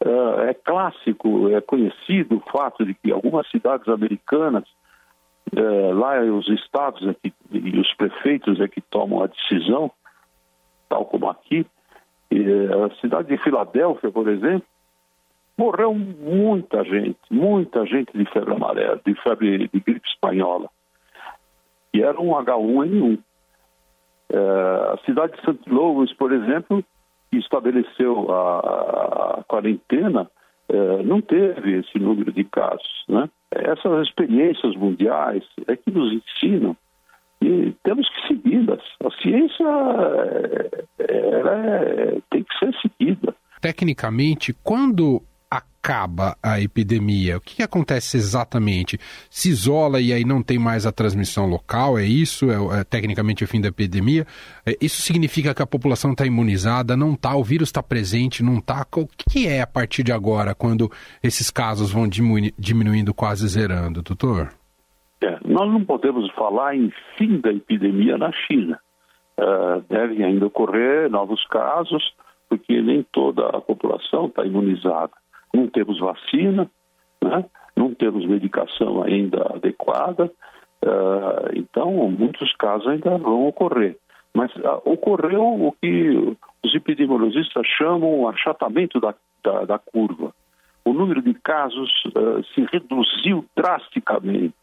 é, 0.00 0.50
é 0.50 0.54
clássico, 0.54 1.48
é 1.48 1.60
conhecido 1.60 2.36
o 2.36 2.50
fato 2.50 2.84
de 2.84 2.92
que 2.94 3.10
algumas 3.10 3.48
cidades 3.50 3.88
americanas 3.88 4.64
é, 5.56 5.92
lá 5.92 6.20
os 6.20 6.48
estados 6.48 7.06
é 7.06 7.14
que, 7.14 7.32
e 7.50 7.78
os 7.78 7.92
prefeitos 7.94 8.60
é 8.60 8.68
que 8.68 8.80
tomam 8.80 9.22
a 9.22 9.26
decisão, 9.26 9.90
tal 10.88 11.04
como 11.04 11.28
aqui. 11.28 11.66
E, 12.30 12.38
a 12.40 12.94
cidade 13.00 13.28
de 13.28 13.42
Filadélfia, 13.42 14.10
por 14.10 14.28
exemplo, 14.28 14.66
morreu 15.56 15.94
muita 15.94 16.84
gente, 16.84 17.18
muita 17.30 17.86
gente 17.86 18.16
de 18.16 18.24
febre 18.26 18.54
amarela, 18.54 19.00
de 19.04 19.14
febre 19.22 19.68
de 19.68 19.80
gripe 19.80 20.08
espanhola. 20.08 20.68
E 21.92 22.02
era 22.02 22.20
um 22.20 22.30
H1N1. 22.30 23.18
É, 24.30 24.36
a 24.36 24.98
cidade 25.04 25.34
de 25.34 25.40
St. 25.42 25.70
Louis, 25.70 26.12
por 26.14 26.32
exemplo, 26.32 26.84
que 27.30 27.38
estabeleceu 27.38 28.32
a, 28.32 29.38
a 29.38 29.44
quarentena, 29.44 30.28
é, 30.68 31.02
não 31.02 31.20
teve 31.20 31.78
esse 31.78 31.98
número 31.98 32.32
de 32.32 32.42
casos, 32.44 33.04
né? 33.08 33.30
Essas 33.54 34.08
experiências 34.08 34.74
mundiais 34.76 35.44
é 35.66 35.76
que 35.76 35.90
nos 35.90 36.12
ensinam 36.12 36.76
e 37.40 37.74
temos 37.82 38.08
que 38.08 38.28
segui-las. 38.28 38.80
A 39.04 39.10
ciência 39.22 39.66
ela 40.98 41.66
é, 41.66 42.18
tem 42.30 42.42
que 42.42 42.58
ser 42.58 42.74
seguida. 42.80 43.34
Tecnicamente, 43.60 44.54
quando 44.62 45.22
acaba 45.56 46.34
a 46.42 46.60
epidemia? 46.60 47.36
O 47.36 47.40
que, 47.40 47.56
que, 47.56 47.62
acontece 47.62 48.16
exatamente? 48.16 48.98
Se 49.30 49.50
isola 49.50 50.00
e 50.00 50.12
aí 50.12 50.24
não 50.24 50.42
tem 50.42 50.58
mais 50.58 50.86
a 50.86 50.92
transmissão 50.92 51.46
local? 51.46 51.98
É 51.98 52.04
isso? 52.04 52.50
É, 52.50 52.80
é 52.80 52.84
tecnicamente 52.84 53.44
o 53.44 53.46
fim 53.46 53.60
da 53.60 53.68
epidemia? 53.68 54.26
É, 54.66 54.76
isso 54.80 55.02
significa 55.02 55.54
que 55.54 55.62
a 55.62 55.66
população 55.66 56.12
está 56.12 56.26
imunizada? 56.26 56.96
Não 56.96 57.12
está? 57.12 57.36
O 57.36 57.44
vírus 57.44 57.68
está 57.68 57.82
presente? 57.82 58.42
Não 58.42 58.58
está? 58.58 58.86
O 58.96 59.06
que 59.06 59.46
é 59.46 59.60
a 59.60 59.66
partir 59.66 60.02
de 60.02 60.12
agora, 60.12 60.54
quando 60.54 60.90
esses 61.22 61.50
casos 61.50 61.92
vão 61.92 62.08
diminu 62.08 62.50
diminuindo, 62.58 63.14
quase 63.14 63.46
zerando, 63.46 64.02
doutor? 64.02 64.48
É, 65.22 65.38
nós 65.44 65.70
não 65.70 65.84
podemos 65.84 66.30
falar 66.32 66.74
em 66.74 66.92
fim 67.16 67.40
da 67.40 67.52
epidemia 67.52 68.16
na 68.18 68.32
China. 68.32 68.80
Uh, 69.38 69.84
devem 69.88 70.24
ainda 70.24 70.46
ocorrer 70.46 71.10
novos 71.10 71.44
casos, 71.46 72.02
porque 72.48 72.80
nem 72.80 73.04
toda 73.12 73.48
a 73.48 73.60
população 73.60 74.26
está 74.26 74.44
imunizada 74.46 75.10
não 75.54 75.68
temos 75.68 75.98
vacina, 76.00 76.70
né? 77.22 77.44
não 77.76 77.94
temos 77.94 78.26
medicação 78.26 79.02
ainda 79.02 79.42
adequada, 79.54 80.30
uh, 80.84 81.50
então 81.54 81.92
muitos 82.10 82.54
casos 82.56 82.86
ainda 82.88 83.16
vão 83.18 83.46
ocorrer. 83.46 83.96
Mas 84.34 84.54
uh, 84.56 84.82
ocorreu 84.84 85.44
o 85.44 85.72
que 85.80 86.36
os 86.64 86.74
epidemiologistas 86.74 87.66
chamam 87.78 88.20
o 88.20 88.28
achatamento 88.28 89.00
da, 89.00 89.14
da, 89.42 89.64
da 89.64 89.78
curva. 89.78 90.34
O 90.84 90.92
número 90.92 91.22
de 91.22 91.34
casos 91.34 91.90
uh, 92.06 92.44
se 92.54 92.66
reduziu 92.72 93.44
drasticamente 93.56 94.54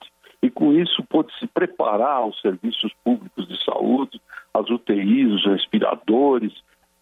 e 0.43 0.49
com 0.49 0.73
isso 0.73 1.03
pôde-se 1.03 1.47
preparar 1.47 2.25
os 2.27 2.39
serviços 2.41 2.91
públicos 3.03 3.47
de 3.47 3.63
saúde, 3.63 4.19
as 4.53 4.69
UTIs, 4.69 5.31
os 5.31 5.45
respiradores, 5.45 6.53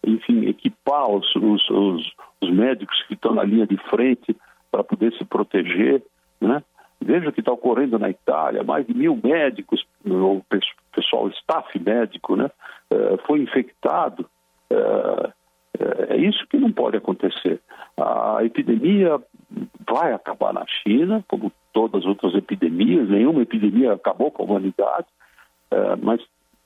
enfim, 0.06 0.46
equipar 0.46 1.08
os, 1.10 1.34
os, 1.36 1.70
os, 1.70 2.12
os 2.40 2.50
médicos 2.50 3.02
que 3.06 3.14
estão 3.14 3.34
na 3.34 3.44
linha 3.44 3.66
de 3.66 3.76
frente 3.88 4.36
para 4.70 4.84
poder 4.84 5.12
se 5.14 5.24
proteger, 5.24 6.02
né? 6.40 6.62
Veja 7.02 7.30
o 7.30 7.32
que 7.32 7.40
está 7.40 7.50
ocorrendo 7.50 7.98
na 7.98 8.10
Itália, 8.10 8.62
mais 8.62 8.86
de 8.86 8.92
mil 8.92 9.18
médicos, 9.22 9.86
o 10.04 10.42
pessoal, 10.92 11.28
staff 11.28 11.78
médico, 11.78 12.36
né, 12.36 12.50
eh, 12.90 13.16
foi 13.26 13.40
infectado. 13.40 14.28
Eh, 14.68 15.32
eh, 15.78 16.06
é 16.10 16.16
isso 16.18 16.46
que 16.48 16.58
não 16.58 16.70
pode 16.70 16.98
acontecer. 16.98 17.58
A 17.96 18.44
epidemia 18.44 19.18
vai 19.90 20.12
acabar 20.12 20.52
na 20.52 20.66
China, 20.66 21.24
como 21.26 21.50
todas 21.72 22.02
as 22.02 22.06
outras 22.06 22.34
epidemias, 22.34 23.08
nenhuma 23.08 23.42
epidemia 23.42 23.94
acabou 23.94 24.30
com 24.30 24.42
a 24.42 24.46
humanidade, 24.46 25.06
mas 26.02 26.20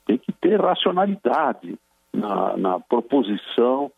tem 0.07 0.19
que 0.19 0.33
ter 0.33 0.61
racionalidade 0.61 1.79
na, 2.15 2.57
na 2.57 2.81
proposição 2.81 3.91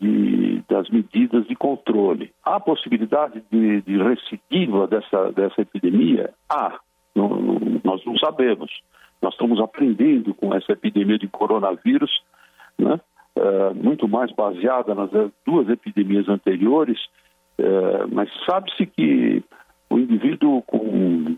de, 0.00 0.62
das 0.68 0.88
medidas 0.88 1.46
de 1.46 1.54
controle. 1.54 2.32
Há 2.42 2.58
possibilidade 2.58 3.42
de, 3.50 3.82
de 3.82 4.02
recidiva 4.02 4.86
dessa, 4.86 5.30
dessa 5.32 5.60
epidemia? 5.60 6.32
Há, 6.48 6.78
não, 7.14 7.28
não, 7.28 7.80
nós 7.84 8.04
não 8.04 8.16
sabemos. 8.18 8.70
Nós 9.20 9.34
estamos 9.34 9.60
aprendendo 9.60 10.34
com 10.34 10.54
essa 10.54 10.72
epidemia 10.72 11.18
de 11.18 11.28
coronavírus, 11.28 12.10
né? 12.78 12.98
É, 13.36 13.72
muito 13.74 14.08
mais 14.08 14.32
baseada 14.32 14.92
nas 14.92 15.10
duas 15.46 15.68
epidemias 15.68 16.28
anteriores, 16.28 16.98
é, 17.56 18.06
mas 18.06 18.28
sabe-se 18.44 18.84
que 18.86 19.42
o 19.88 19.98
indivíduo 19.98 20.62
com 20.62 21.36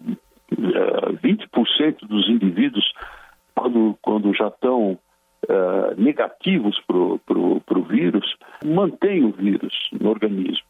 é, 0.52 1.12
20% 1.12 2.06
dos 2.06 2.28
indivíduos, 2.30 2.84
quando, 3.54 3.96
quando 4.00 4.34
já 4.34 4.48
estão 4.48 4.98
uh, 5.48 6.00
negativos 6.00 6.80
para 6.86 6.96
o 6.98 7.82
vírus, 7.88 8.36
mantém 8.64 9.24
o 9.24 9.32
vírus 9.32 9.74
no 10.00 10.10
organismo. 10.10 10.66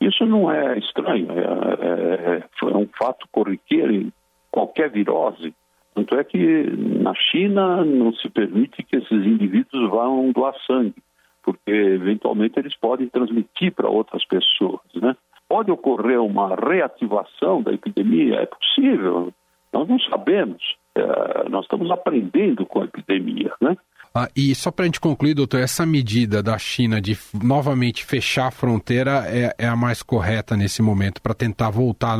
Isso 0.00 0.26
não 0.26 0.50
é 0.50 0.78
estranho, 0.78 1.28
é, 1.30 2.38
é, 2.38 2.44
é 2.62 2.76
um 2.76 2.88
fato 2.98 3.26
corriqueiro 3.30 3.92
em 3.92 4.12
qualquer 4.50 4.90
virose. 4.90 5.54
Tanto 5.94 6.18
é 6.18 6.24
que 6.24 6.64
na 7.00 7.14
China 7.14 7.84
não 7.84 8.12
se 8.14 8.28
permite 8.28 8.82
que 8.82 8.96
esses 8.96 9.26
indivíduos 9.26 9.90
vão 9.90 10.32
doar 10.32 10.54
sangue, 10.66 10.94
porque 11.42 11.70
eventualmente 11.70 12.58
eles 12.58 12.74
podem 12.76 13.08
transmitir 13.08 13.72
para 13.72 13.88
outras 13.88 14.24
pessoas. 14.24 14.80
Né? 14.94 15.14
Pode 15.48 15.70
ocorrer 15.70 16.20
uma 16.20 16.56
reativação 16.56 17.62
da 17.62 17.72
epidemia? 17.72 18.40
É 18.40 18.46
possível, 18.46 19.32
nós 19.72 19.86
não 19.88 19.98
sabemos. 20.00 20.76
É, 20.94 21.48
nós 21.48 21.64
estamos 21.64 21.90
aprendendo 21.90 22.66
com 22.66 22.80
a 22.80 22.84
epidemia, 22.84 23.52
né? 23.60 23.76
Ah, 24.14 24.28
e 24.36 24.54
só 24.54 24.70
para 24.70 24.84
a 24.84 24.86
gente 24.86 25.00
concluir, 25.00 25.32
doutor, 25.32 25.60
essa 25.60 25.86
medida 25.86 26.42
da 26.42 26.58
China 26.58 27.00
de 27.00 27.16
novamente 27.42 28.04
fechar 28.04 28.48
a 28.48 28.50
fronteira 28.50 29.24
é, 29.26 29.54
é 29.58 29.66
a 29.66 29.74
mais 29.74 30.02
correta 30.02 30.54
nesse 30.54 30.82
momento 30.82 31.22
para 31.22 31.32
tentar 31.32 31.70
voltar 31.70 32.12
à 32.12 32.18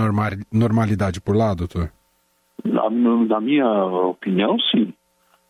normalidade 0.50 1.20
por 1.20 1.36
lá, 1.36 1.52
doutor? 1.52 1.90
Na, 2.64 2.88
na, 2.88 3.40
minha 3.40 3.68
opinião, 3.84 4.58
sim. 4.70 4.94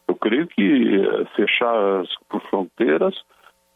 Eu 0.09 0.17
creio 0.17 0.49
que 0.49 0.63
eh, 0.63 1.25
fechar 1.37 2.01
as 2.01 2.09
fronteiras 2.51 3.15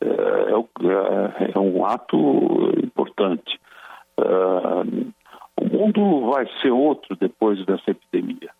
é, 0.00 0.08
é, 0.08 1.52
é 1.54 1.58
um 1.58 1.86
ato 1.86 2.16
importante. 2.82 3.60
Uh, 4.18 5.12
o 5.60 5.64
mundo 5.66 6.32
vai 6.32 6.46
ser 6.60 6.70
outro 6.70 7.16
depois 7.16 7.64
dessa 7.64 7.90
epidemia 7.92 8.50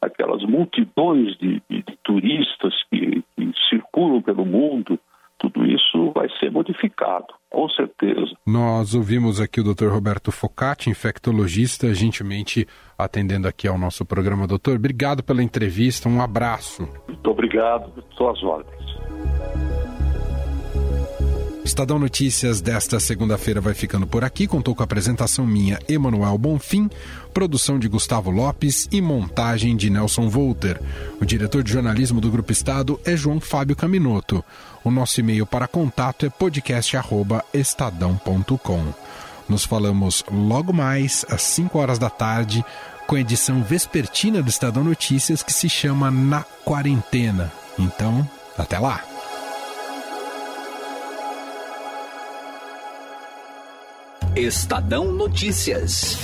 aquelas 0.00 0.42
multidões 0.42 1.36
de, 1.38 1.62
de, 1.68 1.82
de 1.82 1.98
turistas 2.02 2.74
que, 2.90 3.22
que 3.36 3.52
circulam 3.68 4.22
pelo 4.22 4.44
mundo, 4.44 4.98
tudo 5.38 5.66
isso 5.66 6.12
vai 6.12 6.28
ser 6.40 6.50
modificado, 6.50 7.26
com 7.50 7.68
certeza. 7.68 8.34
Nós 8.46 8.94
ouvimos 8.94 9.40
aqui 9.40 9.60
o 9.60 9.64
Dr. 9.64 9.88
Roberto 9.88 10.32
Focati, 10.32 10.88
infectologista, 10.88 11.92
gentilmente 11.94 12.66
atendendo 12.98 13.46
aqui 13.46 13.68
ao 13.68 13.78
nosso 13.78 14.04
programa. 14.04 14.46
Doutor, 14.46 14.76
obrigado 14.76 15.22
pela 15.22 15.42
entrevista, 15.42 16.08
um 16.08 16.22
abraço. 16.22 16.88
Muito 17.06 17.30
obrigado, 17.30 17.92
suas 18.16 18.42
ordens. 18.42 18.95
Estadão 21.66 21.98
Notícias 21.98 22.60
desta 22.60 23.00
segunda-feira 23.00 23.60
vai 23.60 23.74
ficando 23.74 24.06
por 24.06 24.22
aqui. 24.22 24.46
Contou 24.46 24.72
com 24.72 24.82
a 24.82 24.84
apresentação 24.84 25.44
minha, 25.44 25.80
Emanuel 25.88 26.38
Bonfim, 26.38 26.88
produção 27.34 27.76
de 27.76 27.88
Gustavo 27.88 28.30
Lopes 28.30 28.86
e 28.92 29.00
montagem 29.00 29.76
de 29.76 29.90
Nelson 29.90 30.28
Volter. 30.28 30.80
O 31.20 31.24
diretor 31.24 31.64
de 31.64 31.72
jornalismo 31.72 32.20
do 32.20 32.30
Grupo 32.30 32.52
Estado 32.52 33.00
é 33.04 33.16
João 33.16 33.40
Fábio 33.40 33.74
Caminoto. 33.74 34.44
O 34.84 34.92
nosso 34.92 35.18
e-mail 35.18 35.44
para 35.44 35.66
contato 35.66 36.24
é 36.24 36.30
podcast@estadão.com. 36.30 38.94
Nos 39.48 39.64
falamos 39.64 40.22
logo 40.30 40.72
mais 40.72 41.26
às 41.28 41.42
5 41.42 41.80
horas 41.80 41.98
da 41.98 42.08
tarde 42.08 42.64
com 43.08 43.16
a 43.16 43.20
edição 43.20 43.60
vespertina 43.64 44.40
do 44.40 44.48
Estadão 44.48 44.84
Notícias 44.84 45.42
que 45.42 45.52
se 45.52 45.68
chama 45.68 46.12
Na 46.12 46.44
Quarentena. 46.64 47.52
Então, 47.76 48.24
até 48.56 48.78
lá. 48.78 49.15
Estadão 54.36 55.10
Notícias. 55.12 56.18